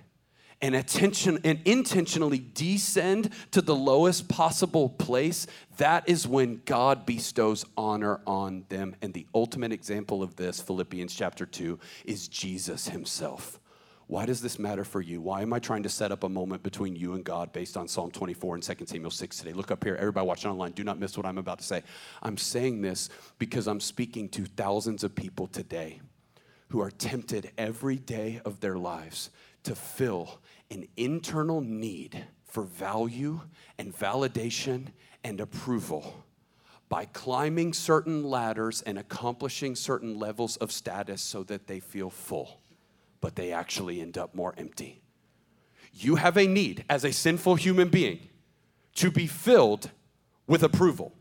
and 0.62 0.74
attention 0.74 1.38
and 1.44 1.60
intentionally 1.64 2.38
descend 2.54 3.30
to 3.50 3.60
the 3.60 3.74
lowest 3.74 4.28
possible 4.28 4.88
place, 4.88 5.46
that 5.76 6.08
is 6.08 6.26
when 6.26 6.62
God 6.64 7.04
bestows 7.04 7.64
honor 7.76 8.20
on 8.26 8.64
them. 8.68 8.96
And 9.02 9.12
the 9.12 9.26
ultimate 9.34 9.72
example 9.72 10.22
of 10.22 10.36
this, 10.36 10.60
Philippians 10.60 11.14
chapter 11.14 11.44
2, 11.44 11.78
is 12.04 12.28
Jesus 12.28 12.88
himself. 12.88 13.60
Why 14.08 14.24
does 14.24 14.40
this 14.40 14.58
matter 14.58 14.84
for 14.84 15.00
you? 15.00 15.20
Why 15.20 15.42
am 15.42 15.52
I 15.52 15.58
trying 15.58 15.82
to 15.82 15.88
set 15.88 16.12
up 16.12 16.22
a 16.22 16.28
moment 16.28 16.62
between 16.62 16.94
you 16.94 17.14
and 17.14 17.24
God 17.24 17.52
based 17.52 17.76
on 17.76 17.88
Psalm 17.88 18.12
24 18.12 18.54
and 18.54 18.62
2 18.62 18.74
Samuel 18.86 19.10
6 19.10 19.38
today? 19.38 19.52
Look 19.52 19.72
up 19.72 19.82
here. 19.82 19.96
Everybody 19.96 20.26
watching 20.26 20.50
online, 20.50 20.72
do 20.72 20.84
not 20.84 21.00
miss 21.00 21.16
what 21.16 21.26
I'm 21.26 21.38
about 21.38 21.58
to 21.58 21.64
say. 21.64 21.82
I'm 22.22 22.36
saying 22.36 22.82
this 22.82 23.08
because 23.38 23.66
I'm 23.66 23.80
speaking 23.80 24.28
to 24.30 24.44
thousands 24.44 25.02
of 25.02 25.14
people 25.16 25.48
today 25.48 26.00
who 26.68 26.80
are 26.80 26.90
tempted 26.90 27.50
every 27.58 27.96
day 27.96 28.40
of 28.44 28.60
their 28.60 28.76
lives 28.76 29.30
to 29.66 29.74
fill 29.74 30.40
an 30.70 30.86
internal 30.96 31.60
need 31.60 32.24
for 32.44 32.62
value 32.62 33.40
and 33.78 33.96
validation 33.96 34.86
and 35.24 35.40
approval 35.40 36.24
by 36.88 37.04
climbing 37.06 37.72
certain 37.72 38.22
ladders 38.22 38.80
and 38.82 38.96
accomplishing 38.96 39.74
certain 39.74 40.16
levels 40.18 40.56
of 40.58 40.70
status 40.70 41.20
so 41.20 41.42
that 41.42 41.66
they 41.66 41.80
feel 41.80 42.10
full, 42.10 42.60
but 43.20 43.34
they 43.34 43.52
actually 43.52 44.00
end 44.00 44.16
up 44.16 44.36
more 44.36 44.54
empty. 44.56 45.02
You 45.92 46.14
have 46.14 46.36
a 46.36 46.46
need 46.46 46.84
as 46.88 47.04
a 47.04 47.12
sinful 47.12 47.56
human 47.56 47.88
being 47.88 48.28
to 48.94 49.10
be 49.10 49.26
filled 49.26 49.90
with 50.46 50.62
approval. 50.62 51.12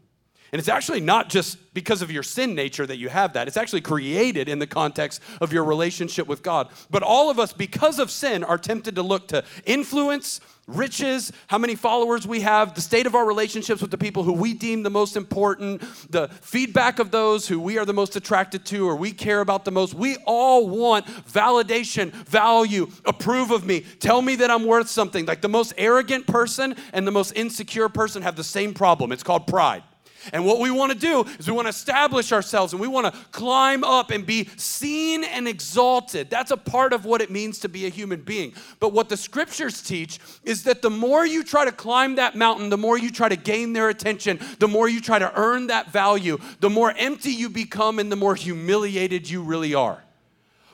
And 0.51 0.59
it's 0.59 0.69
actually 0.69 1.01
not 1.01 1.29
just 1.29 1.57
because 1.73 2.01
of 2.01 2.11
your 2.11 2.23
sin 2.23 2.55
nature 2.55 2.85
that 2.85 2.97
you 2.97 3.09
have 3.09 3.33
that. 3.33 3.47
It's 3.47 3.57
actually 3.57 3.81
created 3.81 4.47
in 4.47 4.59
the 4.59 4.67
context 4.67 5.21
of 5.41 5.51
your 5.51 5.63
relationship 5.63 6.27
with 6.27 6.43
God. 6.43 6.69
But 6.89 7.03
all 7.03 7.29
of 7.29 7.39
us, 7.39 7.51
because 7.51 7.99
of 7.99 8.09
sin, 8.09 8.43
are 8.43 8.57
tempted 8.57 8.95
to 8.95 9.03
look 9.03 9.27
to 9.29 9.43
influence, 9.65 10.39
riches, 10.67 11.31
how 11.47 11.57
many 11.57 11.75
followers 11.75 12.25
we 12.25 12.41
have, 12.41 12.73
the 12.73 12.81
state 12.81 13.05
of 13.05 13.15
our 13.15 13.25
relationships 13.25 13.81
with 13.81 13.91
the 13.91 13.97
people 13.97 14.23
who 14.23 14.33
we 14.33 14.53
deem 14.53 14.83
the 14.83 14.89
most 14.89 15.17
important, 15.17 15.81
the 16.09 16.29
feedback 16.41 16.99
of 16.99 17.11
those 17.11 17.47
who 17.47 17.59
we 17.59 17.77
are 17.77 17.85
the 17.85 17.93
most 17.93 18.15
attracted 18.15 18.65
to 18.65 18.87
or 18.87 18.95
we 18.95 19.11
care 19.11 19.41
about 19.41 19.65
the 19.65 19.71
most. 19.71 19.93
We 19.93 20.17
all 20.25 20.69
want 20.69 21.05
validation, 21.05 22.11
value, 22.11 22.89
approve 23.03 23.51
of 23.51 23.65
me, 23.65 23.81
tell 23.81 24.21
me 24.21 24.35
that 24.37 24.49
I'm 24.49 24.65
worth 24.65 24.89
something. 24.89 25.25
Like 25.25 25.41
the 25.41 25.49
most 25.49 25.73
arrogant 25.77 26.27
person 26.27 26.75
and 26.93 27.05
the 27.05 27.11
most 27.11 27.33
insecure 27.33 27.89
person 27.89 28.21
have 28.21 28.35
the 28.35 28.43
same 28.43 28.73
problem. 28.73 29.11
It's 29.11 29.23
called 29.23 29.47
pride. 29.47 29.83
And 30.33 30.45
what 30.45 30.59
we 30.59 30.71
want 30.71 30.91
to 30.91 30.97
do 30.97 31.23
is 31.37 31.47
we 31.47 31.53
want 31.53 31.65
to 31.65 31.69
establish 31.69 32.31
ourselves 32.31 32.73
and 32.73 32.81
we 32.81 32.87
want 32.87 33.13
to 33.13 33.19
climb 33.31 33.83
up 33.83 34.11
and 34.11 34.25
be 34.25 34.49
seen 34.57 35.23
and 35.23 35.47
exalted. 35.47 36.29
That's 36.29 36.51
a 36.51 36.57
part 36.57 36.93
of 36.93 37.05
what 37.05 37.21
it 37.21 37.29
means 37.29 37.59
to 37.59 37.69
be 37.69 37.85
a 37.85 37.89
human 37.89 38.21
being. 38.21 38.53
But 38.79 38.93
what 38.93 39.09
the 39.09 39.17
scriptures 39.17 39.81
teach 39.81 40.19
is 40.43 40.63
that 40.63 40.81
the 40.81 40.89
more 40.89 41.25
you 41.25 41.43
try 41.43 41.65
to 41.65 41.71
climb 41.71 42.15
that 42.15 42.35
mountain, 42.35 42.69
the 42.69 42.77
more 42.77 42.97
you 42.97 43.11
try 43.11 43.29
to 43.29 43.35
gain 43.35 43.73
their 43.73 43.89
attention, 43.89 44.39
the 44.59 44.67
more 44.67 44.89
you 44.89 45.01
try 45.01 45.19
to 45.19 45.31
earn 45.39 45.67
that 45.67 45.91
value, 45.91 46.39
the 46.59 46.69
more 46.69 46.93
empty 46.97 47.31
you 47.31 47.49
become 47.49 47.99
and 47.99 48.11
the 48.11 48.15
more 48.15 48.35
humiliated 48.35 49.29
you 49.29 49.41
really 49.41 49.73
are. 49.73 50.03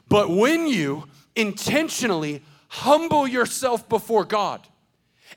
But 0.08 0.30
when 0.30 0.68
you 0.68 1.06
intentionally 1.36 2.42
humble 2.68 3.28
yourself 3.28 3.88
before 3.90 4.26
God, 4.26 4.68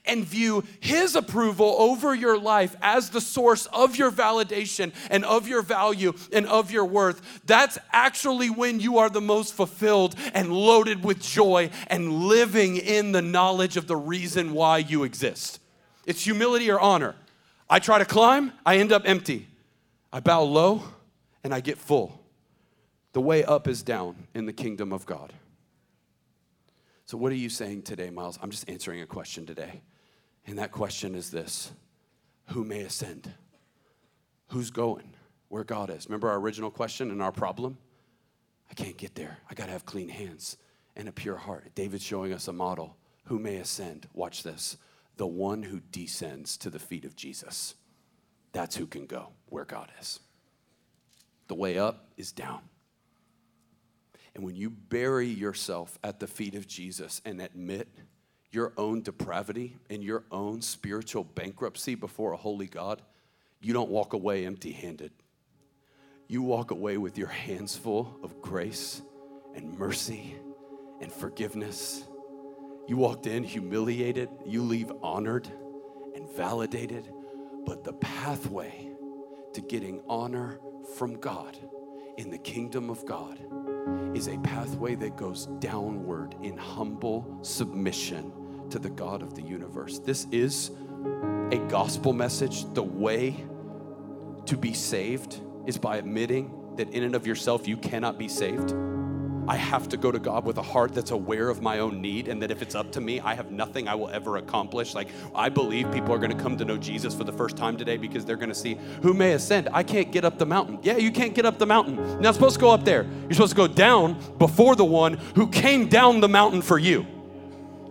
and 0.05 0.25
view 0.25 0.65
His 0.81 1.17
approval 1.17 1.77
over 1.79 2.15
your 2.15 2.39
life 2.39 2.77
as 2.83 3.11
the 3.11 3.21
source 3.21 3.67
of 3.67 3.97
your 3.97 4.11
validation 4.11 4.93
and 5.11 5.25
of 5.25 5.49
your 5.49 5.63
value 5.63 6.13
and 6.33 6.47
of 6.47 6.71
your 6.71 6.85
worth, 6.85 7.41
that's 7.45 7.79
actually 7.93 8.51
when 8.51 8.81
you 8.81 8.99
are 8.99 9.11
the 9.11 9.21
most 9.21 9.55
fulfilled 9.55 10.15
and 10.33 10.53
loaded 10.53 11.05
with 11.05 11.21
joy 11.23 11.71
and 11.89 12.13
living 12.13 12.77
in 12.77 13.13
the 13.13 13.23
knowledge 13.23 13.77
of 13.77 13.87
the 13.87 13.97
reason 13.97 14.53
why 14.53 14.79
you 14.79 15.05
exist. 15.05 15.61
It's 16.07 16.25
humility 16.25 16.71
or 16.71 16.81
honor. 16.81 17.15
I 17.69 17.79
try 17.79 17.99
to 17.99 18.05
climb, 18.05 18.53
I 18.65 18.77
end 18.77 18.93
up 18.93 19.03
empty. 19.05 19.49
I 20.13 20.21
bow 20.21 20.43
low, 20.43 20.83
and 21.43 21.53
I 21.53 21.61
get 21.61 21.79
full. 21.79 22.21
The 23.15 23.21
way 23.21 23.45
up 23.45 23.67
is 23.67 23.83
down 23.83 24.29
in 24.35 24.47
the 24.47 24.53
kingdom 24.53 24.93
of 24.93 25.07
God. 25.07 25.33
So, 27.07 27.19
what 27.19 27.33
are 27.33 27.37
you 27.37 27.51
saying 27.51 27.83
today, 27.83 28.11
Miles? 28.11 28.39
I'm 28.43 28.51
just 28.51 28.69
answering 28.69 29.03
a 29.03 29.07
question 29.07 29.45
today. 29.45 29.83
And 30.47 30.59
that 30.59 30.73
question 30.73 31.15
is 31.15 31.31
this 31.31 31.73
Who 32.49 32.65
may 32.65 32.81
ascend? 32.83 33.31
Who's 34.49 34.71
going? 34.71 35.15
Where 35.49 35.65
God 35.65 35.91
is. 35.91 36.07
Remember 36.07 36.29
our 36.29 36.39
original 36.39 36.71
question 36.71 37.11
and 37.11 37.23
our 37.23 37.33
problem? 37.33 37.79
I 38.71 38.75
can't 38.75 38.97
get 38.97 39.15
there. 39.15 39.39
I 39.49 39.55
got 39.55 39.67
to 39.67 39.73
have 39.73 39.85
clean 39.85 40.09
hands 40.09 40.57
and 40.97 41.09
a 41.09 41.13
pure 41.13 41.37
heart. 41.37 41.75
David's 41.75 42.03
showing 42.03 42.33
us 42.33 42.49
a 42.49 42.53
model. 42.53 42.97
Who 43.25 43.39
may 43.39 43.57
ascend? 43.57 44.09
Watch 44.15 44.43
this. 44.43 44.77
The 45.17 45.27
one 45.27 45.63
who 45.63 45.81
descends 45.81 46.57
to 46.59 46.71
the 46.71 46.79
feet 46.79 47.05
of 47.05 47.15
Jesus. 47.15 47.75
That's 48.53 48.77
who 48.77 48.87
can 48.87 49.07
go 49.07 49.29
where 49.49 49.65
God 49.65 49.91
is. 50.01 50.21
The 51.49 51.55
way 51.55 51.79
up 51.79 52.09
is 52.17 52.33
down. 52.33 52.61
And 54.35 54.45
when 54.45 54.57
you 54.57 54.71
bury 54.71 55.29
yourself 55.29 55.99
at 56.03 56.19
the 56.19 56.27
feet 56.27 56.55
of 56.55 56.67
Jesus 56.67 57.21
and 57.25 57.41
admit 57.41 57.89
your 58.51 58.73
own 58.77 59.03
depravity 59.03 59.77
and 59.91 60.03
your 60.03 60.25
own 60.31 60.63
spiritual 60.63 61.25
bankruptcy 61.25 61.95
before 61.95 62.33
a 62.33 62.37
holy 62.37 62.67
God, 62.67 63.03
you 63.61 63.73
don't 63.73 63.91
walk 63.91 64.13
away 64.13 64.47
empty 64.47 64.73
handed. 64.73 65.13
You 66.29 66.43
walk 66.43 66.71
away 66.71 66.97
with 66.97 67.19
your 67.19 67.29
hands 67.29 67.77
full 67.77 68.19
of 68.23 68.41
grace 68.41 69.03
and 69.55 69.79
mercy 69.79 70.37
and 71.01 71.13
forgiveness. 71.13 72.05
You 72.89 72.97
walked 72.97 73.27
in 73.27 73.45
humiliated, 73.45 74.29
you 74.47 74.63
leave 74.63 74.91
honored 75.03 75.49
and 76.15 76.29
validated, 76.31 77.13
but 77.67 77.85
the 77.85 77.93
pathway 77.95 78.89
to 79.55 79.61
getting 79.61 80.03
honor 80.09 80.59
from 80.97 81.19
God 81.19 81.57
in 82.17 82.31
the 82.31 82.39
kingdom 82.39 82.91
of 82.91 83.05
God 83.05 83.39
is 84.17 84.29
a 84.29 84.39
pathway 84.39 84.95
that 84.97 85.17
goes 85.17 85.47
downward 85.59 86.37
in 86.43 86.57
humble 86.57 87.39
submission 87.43 88.33
to 88.71 88.79
the 88.79 88.91
God 88.91 89.23
of 89.23 89.35
the 89.35 89.43
universe. 89.43 89.99
This 89.99 90.27
is 90.31 90.71
a 91.51 91.59
gospel 91.69 92.13
message. 92.13 92.73
The 92.73 92.83
way 92.83 93.45
to 94.47 94.57
be 94.57 94.73
saved 94.73 95.41
is 95.67 95.79
by 95.79 95.97
admitting 95.97 96.75
that 96.77 96.91
in 96.91 97.03
and 97.03 97.15
of 97.15 97.27
yourself 97.27 97.67
you 97.67 97.77
cannot 97.77 98.19
be 98.19 98.29
saved. 98.29 98.75
I 99.47 99.57
have 99.57 99.89
to 99.91 99.97
go 99.97 100.11
to 100.11 100.19
God 100.19 100.45
with 100.45 100.59
a 100.59 100.63
heart 100.63 100.95
that's 100.95 101.11
aware 101.11 101.49
of 101.49 101.63
my 101.63 101.79
own 101.79 102.01
need, 102.01 102.29
and 102.29 102.41
that 102.43 102.51
if 102.51 102.63
it's 102.63 102.75
up 102.75 102.93
to 102.93 103.01
me, 103.01 103.21
I 103.21 103.35
have 103.35 103.51
nothing 103.51 103.89
I 103.89 103.95
will 103.95 104.11
ever 104.11 104.37
accomplish. 104.37 104.95
Like, 104.95 105.09
I 105.35 105.49
believe 105.49 105.91
people 105.93 106.15
are 106.15 106.19
gonna 106.19 106.35
come 106.35 106.57
to 106.59 106.65
know 106.65 106.77
Jesus 106.77 107.15
for 107.15 107.25
the 107.25 107.33
first 107.33 107.57
time 107.57 107.77
today 107.77 107.97
because 107.97 108.25
they're 108.25 108.37
gonna 108.37 108.55
see 108.55 108.79
who 109.03 109.15
may 109.15 109.33
ascend. 109.33 109.69
I 109.73 109.83
can't 109.83 110.11
get 110.11 110.25
up 110.25 110.39
the 110.39 110.47
mountain. 110.47 110.79
Yeah, 110.83 110.97
you 110.97 111.11
can't 111.11 111.35
get 111.35 111.45
up 111.47 111.59
the 111.59 111.67
mountain. 111.67 111.97
You're 111.97 112.21
not 112.21 112.35
supposed 112.35 112.55
to 112.55 112.61
go 112.61 112.71
up 112.71 112.85
there. 112.85 113.05
You're 113.23 113.33
supposed 113.33 113.53
to 113.53 113.57
go 113.57 113.69
down 113.69 114.19
before 114.39 114.77
the 114.77 114.85
one 114.85 115.15
who 115.35 115.49
came 115.49 115.89
down 115.89 116.21
the 116.21 116.29
mountain 116.29 116.63
for 116.63 116.79
you 116.79 117.07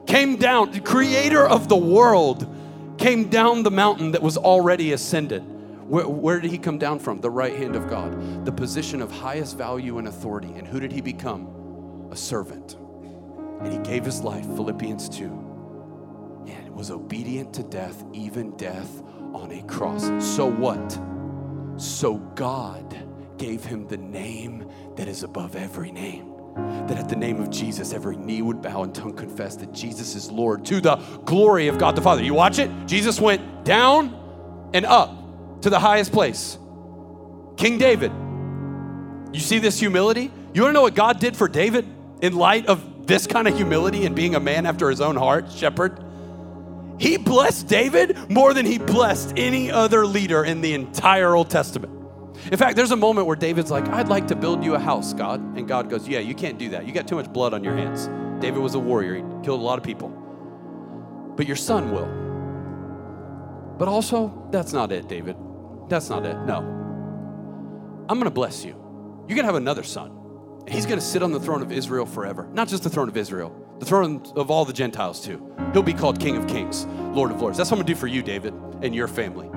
came 0.08 0.36
down, 0.36 0.72
the 0.72 0.80
creator 0.80 1.46
of 1.46 1.68
the 1.68 1.76
world 1.76 2.48
came 2.98 3.30
down 3.30 3.64
the 3.64 3.72
mountain 3.72 4.12
that 4.12 4.22
was 4.22 4.38
already 4.38 4.94
ascended. 4.94 5.44
Where, 5.88 6.08
where, 6.08 6.40
did 6.40 6.52
he 6.52 6.58
come 6.58 6.78
down 6.78 7.00
from? 7.00 7.20
The 7.20 7.30
right 7.30 7.56
hand 7.56 7.76
of 7.76 7.90
God, 7.90 8.46
the 8.46 8.52
position 8.52 9.02
of 9.02 9.12
highest 9.12 9.58
value 9.58 9.98
and 9.98 10.08
authority. 10.08 10.54
And 10.56 10.68
who 10.68 10.80
did 10.80 10.92
he 10.92 11.02
become? 11.02 12.08
A 12.12 12.16
servant. 12.16 12.78
And 13.62 13.72
he 13.72 13.80
gave 13.80 14.06
his 14.06 14.22
life, 14.22 14.46
Philippians 14.46 15.10
2, 15.10 15.24
and 16.48 16.70
was 16.76 16.92
obedient 16.92 17.54
to 17.54 17.64
death, 17.64 18.04
even 18.14 18.56
death 18.58 19.02
on 19.34 19.52
a 19.52 19.64
cross. 19.64 20.10
So 20.24 20.50
what? 20.50 21.00
So 21.78 22.18
God 22.36 22.96
gave 23.38 23.64
him 23.64 23.88
the 23.88 23.98
name 23.98 24.70
that 24.96 25.08
is 25.08 25.24
above 25.24 25.56
every 25.56 25.92
name 25.92 26.34
that 26.56 26.98
at 26.98 27.10
the 27.10 27.16
name 27.16 27.42
of 27.42 27.50
Jesus, 27.50 27.94
every 27.94 28.16
knee 28.16 28.42
would 28.42 28.62
bow 28.62 28.84
and 28.84 28.94
tongue 28.94 29.16
confess 29.16 29.56
that 29.58 29.72
Jesus 29.74 30.16
is 30.16 30.30
Lord 30.30 30.66
to 30.66 30.82
the 30.82 30.98
glory 31.26 31.68
of 31.68 31.78
God 31.78 31.96
the 31.96 32.02
Father. 32.02 32.24
You 32.24 32.34
watch 32.34 32.60
it? 32.60 32.70
Jesus 32.86 33.20
went 33.20 33.66
down 33.66 34.70
and 34.74 34.86
up. 34.86 35.23
To 35.64 35.70
the 35.70 35.80
highest 35.80 36.12
place. 36.12 36.58
King 37.58 37.78
David. 37.78 38.12
You 39.32 39.40
see 39.40 39.60
this 39.60 39.80
humility? 39.80 40.32
You 40.54 40.62
wanna 40.62 40.74
know 40.74 40.82
what 40.82 40.94
God 40.94 41.20
did 41.20 41.36
for 41.36 41.48
David 41.48 41.88
in 42.22 42.36
light 42.36 42.68
of 42.68 43.08
this 43.08 43.28
kind 43.28 43.48
of 43.48 43.56
humility 43.56 44.06
and 44.06 44.16
being 44.16 44.36
a 44.36 44.40
man 44.40 44.66
after 44.66 44.90
his 44.90 45.02
own 45.02 45.16
heart, 45.16 45.52
shepherd? 45.52 46.04
He 47.00 47.18
blessed 47.18 47.68
David 47.68 48.30
more 48.30 48.54
than 48.54 48.66
he 48.66 48.78
blessed 48.78 49.34
any 49.38 49.72
other 49.72 50.06
leader 50.06 50.44
in 50.44 50.62
the 50.62 50.74
entire 50.74 51.34
Old 51.34 51.50
Testament. 51.50 51.92
In 52.52 52.58
fact, 52.58 52.76
there's 52.76 52.92
a 52.92 52.98
moment 52.98 53.28
where 53.28 53.38
David's 53.38 53.72
like, 53.72 53.88
I'd 53.88 54.10
like 54.10 54.28
to 54.28 54.36
build 54.36 54.64
you 54.66 54.76
a 54.76 54.80
house, 54.80 55.14
God. 55.14 55.40
And 55.58 55.68
God 55.68 55.90
goes, 55.90 56.08
Yeah, 56.08 56.20
you 56.20 56.36
can't 56.36 56.58
do 56.58 56.70
that. 56.70 56.86
You 56.86 56.92
got 56.92 57.08
too 57.08 57.16
much 57.16 57.32
blood 57.32 57.54
on 57.54 57.64
your 57.64 57.76
hands. 57.76 58.08
David 58.42 58.60
was 58.60 58.76
a 58.76 58.80
warrior, 58.80 59.16
he 59.16 59.22
killed 59.44 59.62
a 59.62 59.64
lot 59.64 59.78
of 59.80 59.86
people. 59.86 60.10
But 61.38 61.48
your 61.48 61.56
son 61.56 61.92
will. 61.92 62.08
But 63.78 63.88
also, 63.88 64.48
that's 64.52 64.74
not 64.74 64.92
it, 64.92 65.08
David. 65.08 65.38
That's 65.90 66.10
not 66.10 66.26
it. 66.26 66.38
No. 66.46 66.58
I'm 68.10 68.20
going 68.20 68.24
to 68.26 68.32
bless 68.32 68.66
you. 68.66 68.72
You're 69.28 69.36
going 69.36 69.44
to 69.44 69.46
have 69.46 69.56
another 69.56 69.84
son. 69.84 70.20
He's 70.68 70.86
going 70.86 71.00
to 71.00 71.06
sit 71.06 71.24
on 71.24 71.32
the 71.32 71.40
throne 71.40 71.62
of 71.62 71.72
Israel 71.72 72.06
forever. 72.06 72.48
Not 72.54 72.68
just 72.68 72.84
the 72.84 72.90
throne 72.90 73.10
of 73.10 73.18
Israel, 73.18 73.56
the 73.80 73.86
throne 73.86 74.24
of 74.36 74.50
all 74.50 74.66
the 74.66 74.74
Gentiles 74.74 75.24
too. 75.24 75.54
He'll 75.74 75.84
be 75.84 75.94
called 75.94 76.20
King 76.20 76.38
of 76.38 76.48
Kings, 76.48 76.86
Lord 77.14 77.32
of 77.32 77.42
Lords. 77.42 77.58
That's 77.58 77.70
what 77.70 77.80
I'm 77.80 77.86
going 77.86 77.88
to 77.88 77.94
do 77.94 78.00
for 78.00 78.08
you, 78.08 78.22
David, 78.22 78.54
and 78.82 78.96
your 78.96 79.08
family. 79.08 79.50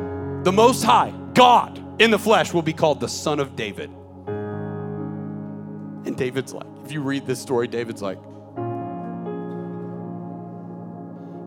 The 0.42 0.52
Most 0.52 0.82
High, 0.82 1.12
God 1.34 1.82
in 2.00 2.10
the 2.10 2.18
flesh, 2.18 2.52
will 2.52 2.62
be 2.62 2.72
called 2.72 3.00
the 3.00 3.08
Son 3.08 3.40
of 3.40 3.56
David. 3.56 3.90
And 6.06 6.16
David's 6.16 6.52
like, 6.52 6.66
if 6.84 6.92
you 6.92 7.00
read 7.00 7.26
this 7.26 7.40
story, 7.40 7.66
David's 7.68 8.02
like, 8.02 8.18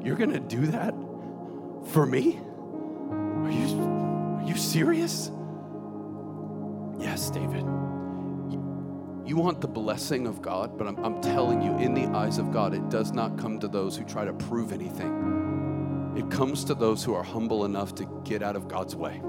You're 0.03 0.15
going 0.15 0.31
to 0.31 0.39
do 0.39 0.67
that 0.67 0.93
for 1.91 2.05
me? 2.05 2.39
Are 3.11 3.51
you, 3.51 3.98
are 4.39 4.47
you 4.47 4.55
serious? 4.55 5.31
Yes, 6.97 7.29
David. 7.29 7.65
You 9.25 9.35
want 9.37 9.61
the 9.61 9.67
blessing 9.67 10.27
of 10.27 10.41
God, 10.41 10.77
but 10.77 10.87
I'm, 10.87 11.03
I'm, 11.05 11.21
telling 11.21 11.61
you, 11.61 11.77
in 11.77 11.93
the 11.93 12.05
eyes 12.17 12.39
of 12.39 12.51
God, 12.51 12.73
it 12.73 12.89
does 12.89 13.11
not 13.11 13.37
come 13.37 13.59
to 13.59 13.67
those 13.67 13.95
who 13.95 14.03
try 14.03 14.25
to 14.25 14.33
prove 14.33 14.71
anything. 14.71 16.13
It 16.17 16.31
comes 16.31 16.63
to 16.65 16.73
those 16.73 17.03
who 17.03 17.13
are 17.13 17.23
humble 17.23 17.65
enough 17.65 17.93
to 17.95 18.21
get 18.23 18.41
out 18.41 18.55
of 18.55 18.67
God's 18.67 18.95
way. 18.95 19.21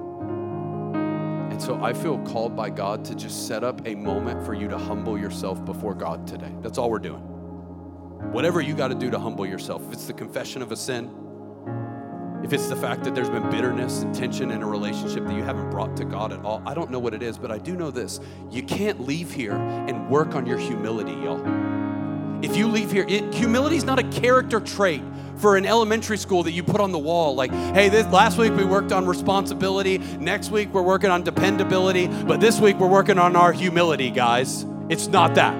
And 1.50 1.60
so 1.60 1.82
I 1.82 1.92
feel 1.92 2.18
called 2.20 2.56
by 2.56 2.70
God 2.70 3.04
to 3.06 3.14
just 3.14 3.46
set 3.46 3.62
up 3.62 3.86
a 3.86 3.94
moment 3.94 4.46
for 4.46 4.54
you 4.54 4.68
to 4.68 4.78
humble 4.78 5.18
yourself 5.18 5.62
before 5.64 5.94
God 5.94 6.26
today. 6.26 6.52
That's 6.62 6.78
all 6.78 6.88
we're 6.88 6.98
doing. 6.98 7.20
Whatever 8.32 8.60
you 8.60 8.74
got 8.74 8.88
to 8.88 8.94
do 8.94 9.10
to 9.10 9.18
humble 9.18 9.46
yourself. 9.46 9.82
If 9.88 9.92
it's 9.92 10.06
the 10.06 10.12
confession 10.12 10.62
of 10.62 10.72
a 10.72 10.76
sin, 10.76 11.10
if 12.42 12.52
it's 12.52 12.68
the 12.68 12.76
fact 12.76 13.04
that 13.04 13.14
there's 13.14 13.28
been 13.28 13.48
bitterness 13.50 14.02
and 14.02 14.14
tension 14.14 14.50
in 14.50 14.62
a 14.62 14.66
relationship 14.66 15.24
that 15.26 15.34
you 15.34 15.42
haven't 15.42 15.70
brought 15.70 15.96
to 15.98 16.04
God 16.04 16.32
at 16.32 16.44
all, 16.44 16.62
I 16.66 16.74
don't 16.74 16.90
know 16.90 16.98
what 16.98 17.14
it 17.14 17.22
is, 17.22 17.38
but 17.38 17.50
I 17.50 17.58
do 17.58 17.76
know 17.76 17.90
this. 17.90 18.20
You 18.50 18.62
can't 18.62 19.00
leave 19.00 19.32
here 19.32 19.54
and 19.54 20.08
work 20.08 20.34
on 20.34 20.46
your 20.46 20.58
humility, 20.58 21.12
y'all. 21.12 21.40
If 22.42 22.56
you 22.56 22.68
leave 22.68 22.90
here, 22.90 23.04
humility 23.04 23.76
is 23.76 23.84
not 23.84 23.98
a 23.98 24.02
character 24.04 24.60
trait 24.60 25.02
for 25.36 25.56
an 25.56 25.66
elementary 25.66 26.16
school 26.16 26.42
that 26.44 26.52
you 26.52 26.62
put 26.62 26.80
on 26.80 26.92
the 26.92 26.98
wall. 26.98 27.34
Like, 27.34 27.50
hey, 27.50 27.88
this 27.90 28.06
last 28.06 28.38
week 28.38 28.54
we 28.54 28.64
worked 28.64 28.92
on 28.92 29.06
responsibility. 29.06 29.98
Next 29.98 30.50
week 30.50 30.72
we're 30.72 30.82
working 30.82 31.10
on 31.10 31.22
dependability. 31.22 32.06
But 32.06 32.40
this 32.40 32.58
week 32.58 32.78
we're 32.78 32.88
working 32.88 33.18
on 33.18 33.36
our 33.36 33.52
humility, 33.52 34.10
guys. 34.10 34.64
It's 34.88 35.06
not 35.08 35.34
that. 35.34 35.54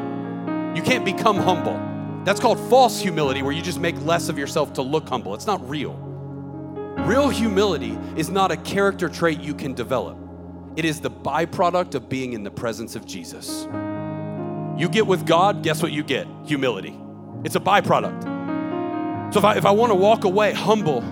You 0.77 0.83
can't 0.83 1.05
become 1.05 1.37
humble. 1.37 1.79
That's 2.25 2.41
called 2.41 2.59
false 2.69 3.01
humility, 3.01 3.43
where 3.43 3.53
you 3.53 3.63
just 3.63 3.81
make 3.81 4.01
less 4.05 4.29
of 4.29 4.39
yourself 4.39 4.73
to 4.75 4.83
look 4.83 5.09
humble. 5.09 5.35
It's 5.35 5.47
not 5.47 5.67
real. 5.69 6.10
Real 6.99 7.29
humility 7.29 7.99
is 8.17 8.31
not 8.31 8.51
a 8.51 8.57
character 8.57 9.09
trait 9.09 9.41
you 9.41 9.55
can 9.55 9.75
develop, 9.75 10.19
it 10.77 10.85
is 10.85 11.01
the 11.01 11.11
byproduct 11.11 11.95
of 11.95 12.09
being 12.09 12.33
in 12.33 12.45
the 12.45 12.51
presence 12.51 12.95
of 12.95 13.05
Jesus. 13.05 13.67
You 14.77 14.89
get 14.89 15.07
with 15.07 15.27
God, 15.27 15.63
guess 15.63 15.83
what 15.83 15.93
you 15.93 16.03
get? 16.03 16.27
Humility. 16.47 16.99
It's 17.45 17.57
a 17.57 17.61
byproduct. 17.61 19.33
So 19.33 19.39
if 19.39 19.45
I, 19.45 19.57
if 19.57 19.67
I 19.67 19.73
want 19.73 19.91
to 19.91 19.95
walk 19.95 20.25
away 20.25 20.53
humble, 20.53 21.03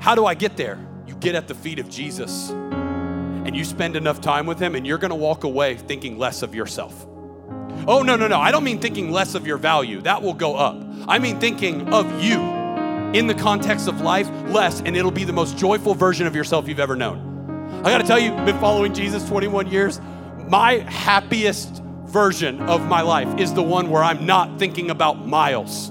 how 0.00 0.14
do 0.14 0.24
I 0.24 0.34
get 0.34 0.56
there? 0.56 0.78
You 1.06 1.14
get 1.14 1.34
at 1.34 1.46
the 1.46 1.54
feet 1.54 1.78
of 1.78 1.90
Jesus 1.90 2.50
and 2.50 3.56
you 3.56 3.64
spend 3.64 3.96
enough 3.96 4.20
time 4.20 4.46
with 4.46 4.60
Him, 4.60 4.74
and 4.74 4.86
you're 4.86 4.98
going 4.98 5.10
to 5.10 5.16
walk 5.16 5.44
away 5.44 5.74
thinking 5.76 6.18
less 6.18 6.42
of 6.42 6.54
yourself. 6.54 7.06
Oh, 7.86 8.02
no, 8.04 8.14
no, 8.16 8.28
no. 8.28 8.38
I 8.38 8.50
don't 8.50 8.64
mean 8.64 8.78
thinking 8.78 9.10
less 9.10 9.34
of 9.34 9.46
your 9.46 9.56
value. 9.56 10.02
That 10.02 10.22
will 10.22 10.34
go 10.34 10.56
up. 10.56 10.76
I 11.08 11.18
mean 11.18 11.40
thinking 11.40 11.92
of 11.92 12.22
you 12.22 12.59
in 13.14 13.26
the 13.26 13.34
context 13.34 13.88
of 13.88 14.00
life 14.00 14.28
less, 14.48 14.80
and 14.80 14.96
it'll 14.96 15.10
be 15.10 15.24
the 15.24 15.32
most 15.32 15.58
joyful 15.58 15.94
version 15.94 16.26
of 16.26 16.36
yourself 16.36 16.68
you've 16.68 16.80
ever 16.80 16.96
known. 16.96 17.30
I 17.84 17.90
gotta 17.90 18.04
tell 18.04 18.18
you, 18.18 18.30
been 18.44 18.58
following 18.60 18.94
Jesus 18.94 19.26
21 19.28 19.68
years. 19.68 20.00
My 20.48 20.78
happiest 20.90 21.82
version 22.04 22.60
of 22.62 22.86
my 22.86 23.00
life 23.00 23.38
is 23.38 23.54
the 23.54 23.62
one 23.62 23.90
where 23.90 24.02
I'm 24.02 24.26
not 24.26 24.58
thinking 24.58 24.90
about 24.90 25.26
Miles. 25.26 25.90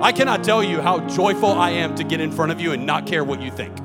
I 0.00 0.12
cannot 0.12 0.44
tell 0.44 0.62
you 0.62 0.80
how 0.80 1.00
joyful 1.08 1.50
I 1.50 1.70
am 1.70 1.96
to 1.96 2.04
get 2.04 2.20
in 2.20 2.30
front 2.30 2.52
of 2.52 2.60
you 2.60 2.72
and 2.72 2.86
not 2.86 3.06
care 3.06 3.24
what 3.24 3.42
you 3.42 3.50
think. 3.50 3.76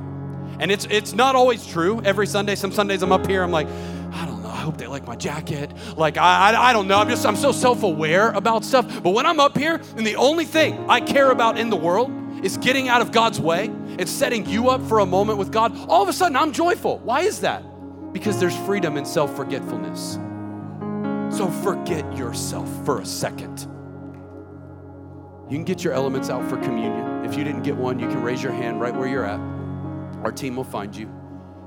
And 0.59 0.71
it's 0.71 0.85
it's 0.89 1.13
not 1.13 1.35
always 1.35 1.65
true. 1.65 2.01
Every 2.05 2.27
Sunday, 2.27 2.55
some 2.55 2.71
Sundays 2.71 3.01
I'm 3.01 3.11
up 3.11 3.25
here, 3.25 3.41
I'm 3.41 3.51
like, 3.51 3.67
I 4.11 4.25
don't 4.25 4.43
know, 4.43 4.49
I 4.49 4.57
hope 4.57 4.77
they 4.77 4.87
like 4.87 5.07
my 5.07 5.15
jacket. 5.15 5.71
Like 5.97 6.17
I, 6.17 6.51
I, 6.51 6.69
I 6.69 6.73
don't 6.73 6.87
know. 6.87 6.99
I'm 6.99 7.09
just 7.09 7.25
I'm 7.25 7.35
so 7.35 7.51
self-aware 7.51 8.29
about 8.31 8.63
stuff. 8.63 9.01
But 9.01 9.09
when 9.09 9.25
I'm 9.25 9.39
up 9.39 9.57
here, 9.57 9.81
and 9.97 10.05
the 10.05 10.15
only 10.15 10.45
thing 10.45 10.85
I 10.87 11.01
care 11.01 11.31
about 11.31 11.57
in 11.57 11.69
the 11.69 11.75
world 11.75 12.11
is 12.43 12.57
getting 12.57 12.89
out 12.89 13.01
of 13.01 13.11
God's 13.11 13.39
way 13.39 13.65
and 13.65 14.07
setting 14.07 14.45
you 14.45 14.69
up 14.69 14.81
for 14.87 14.99
a 14.99 15.05
moment 15.05 15.39
with 15.39 15.51
God, 15.51 15.75
all 15.87 16.03
of 16.03 16.09
a 16.09 16.13
sudden 16.13 16.35
I'm 16.35 16.51
joyful. 16.51 16.99
Why 16.99 17.21
is 17.21 17.41
that? 17.41 17.63
Because 18.13 18.39
there's 18.39 18.55
freedom 18.57 18.97
in 18.97 19.05
self 19.05 19.35
forgetfulness. 19.35 20.19
So 21.35 21.49
forget 21.63 22.15
yourself 22.15 22.69
for 22.85 22.99
a 23.01 23.05
second. 23.05 23.67
You 25.49 25.57
can 25.57 25.63
get 25.63 25.83
your 25.83 25.93
elements 25.93 26.29
out 26.29 26.47
for 26.49 26.57
communion. 26.57 27.25
If 27.25 27.35
you 27.35 27.43
didn't 27.43 27.63
get 27.63 27.75
one, 27.75 27.99
you 27.99 28.07
can 28.07 28.21
raise 28.21 28.43
your 28.43 28.51
hand 28.51 28.79
right 28.79 28.93
where 28.93 29.07
you're 29.07 29.25
at. 29.25 29.39
Our 30.23 30.31
team 30.31 30.55
will 30.55 30.63
find 30.63 30.95
you. 30.95 31.11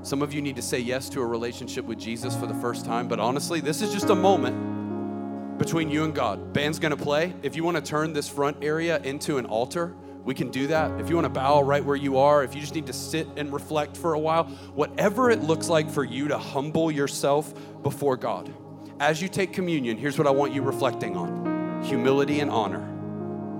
Some 0.03 0.21
of 0.21 0.33
you 0.33 0.41
need 0.41 0.55
to 0.55 0.61
say 0.61 0.79
yes 0.79 1.09
to 1.09 1.21
a 1.21 1.25
relationship 1.25 1.85
with 1.85 1.99
Jesus 1.99 2.35
for 2.35 2.47
the 2.47 2.53
first 2.55 2.85
time, 2.85 3.07
but 3.07 3.19
honestly, 3.19 3.59
this 3.59 3.81
is 3.81 3.91
just 3.91 4.09
a 4.09 4.15
moment 4.15 5.57
between 5.57 5.89
you 5.89 6.03
and 6.03 6.13
God. 6.13 6.53
Band's 6.53 6.79
gonna 6.79 6.97
play. 6.97 7.33
If 7.43 7.55
you 7.55 7.63
wanna 7.63 7.81
turn 7.81 8.13
this 8.13 8.29
front 8.29 8.63
area 8.63 8.99
into 8.99 9.37
an 9.37 9.45
altar, 9.45 9.95
we 10.27 10.35
can 10.35 10.49
do 10.49 10.67
that. 10.67 10.99
If 10.99 11.07
you 11.07 11.15
want 11.15 11.23
to 11.23 11.29
bow 11.29 11.61
right 11.61 11.83
where 11.83 11.95
you 11.95 12.17
are, 12.17 12.43
if 12.43 12.53
you 12.53 12.59
just 12.59 12.75
need 12.75 12.87
to 12.87 12.93
sit 12.93 13.29
and 13.37 13.53
reflect 13.53 13.95
for 13.95 14.13
a 14.13 14.19
while, 14.19 14.43
whatever 14.75 15.31
it 15.31 15.41
looks 15.41 15.69
like 15.69 15.89
for 15.89 16.03
you 16.03 16.27
to 16.27 16.37
humble 16.37 16.91
yourself 16.91 17.53
before 17.81 18.17
God. 18.17 18.53
As 18.99 19.21
you 19.21 19.29
take 19.29 19.53
communion, 19.53 19.97
here's 19.97 20.17
what 20.17 20.27
I 20.27 20.31
want 20.31 20.53
you 20.53 20.61
reflecting 20.61 21.15
on 21.15 21.81
humility 21.81 22.41
and 22.41 22.51
honor. 22.51 22.85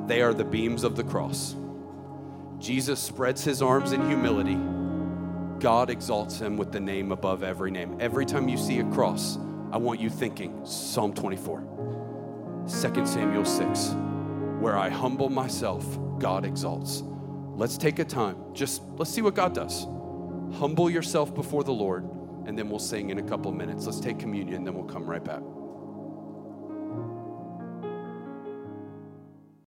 They 0.08 0.22
are 0.22 0.34
the 0.34 0.44
beams 0.44 0.84
of 0.84 0.98
the 0.98 1.06
cross. 1.06 1.56
Jesus 2.60 3.00
spreads 3.00 3.46
his 3.46 3.62
arms 3.62 3.94
in 3.94 4.06
humility. 4.06 4.58
God 5.62 5.90
exalts 5.90 6.38
him 6.38 6.58
with 6.58 6.74
the 6.74 6.82
name 6.82 7.14
above 7.14 7.44
every 7.44 7.72
name. 7.72 7.96
Every 8.02 8.26
time 8.26 8.50
you 8.50 8.58
see 8.58 8.80
a 8.80 8.84
cross, 8.92 9.38
I 9.72 9.78
want 9.78 10.02
you 10.02 10.10
thinking 10.10 10.66
Psalm 10.66 11.14
24, 11.14 11.62
2 12.68 13.06
Samuel 13.06 13.46
6, 13.46 13.96
where 14.60 14.78
I 14.78 14.90
humble 14.90 15.30
myself 15.30 15.86
God 16.20 16.46
exalts. 16.46 17.04
Let's 17.56 17.78
take 17.78 18.00
a 18.00 18.06
time. 18.06 18.38
Just 18.54 18.82
let's 18.98 19.12
see 19.12 19.22
what 19.22 19.36
God 19.36 19.54
does. 19.54 19.86
Humble 20.60 20.90
yourself 20.90 21.34
before 21.34 21.64
the 21.64 21.74
Lord, 21.74 22.04
and 22.46 22.58
then 22.58 22.70
we'll 22.70 22.80
sing 22.80 23.10
in 23.10 23.20
a 23.20 23.24
couple 23.24 23.52
of 23.52 23.58
minutes. 23.58 23.86
Let's 23.86 24.00
take 24.00 24.20
communion, 24.20 24.64
then 24.64 24.74
we'll 24.74 24.86
come 24.86 25.06
right 25.06 25.24
back. 25.24 25.42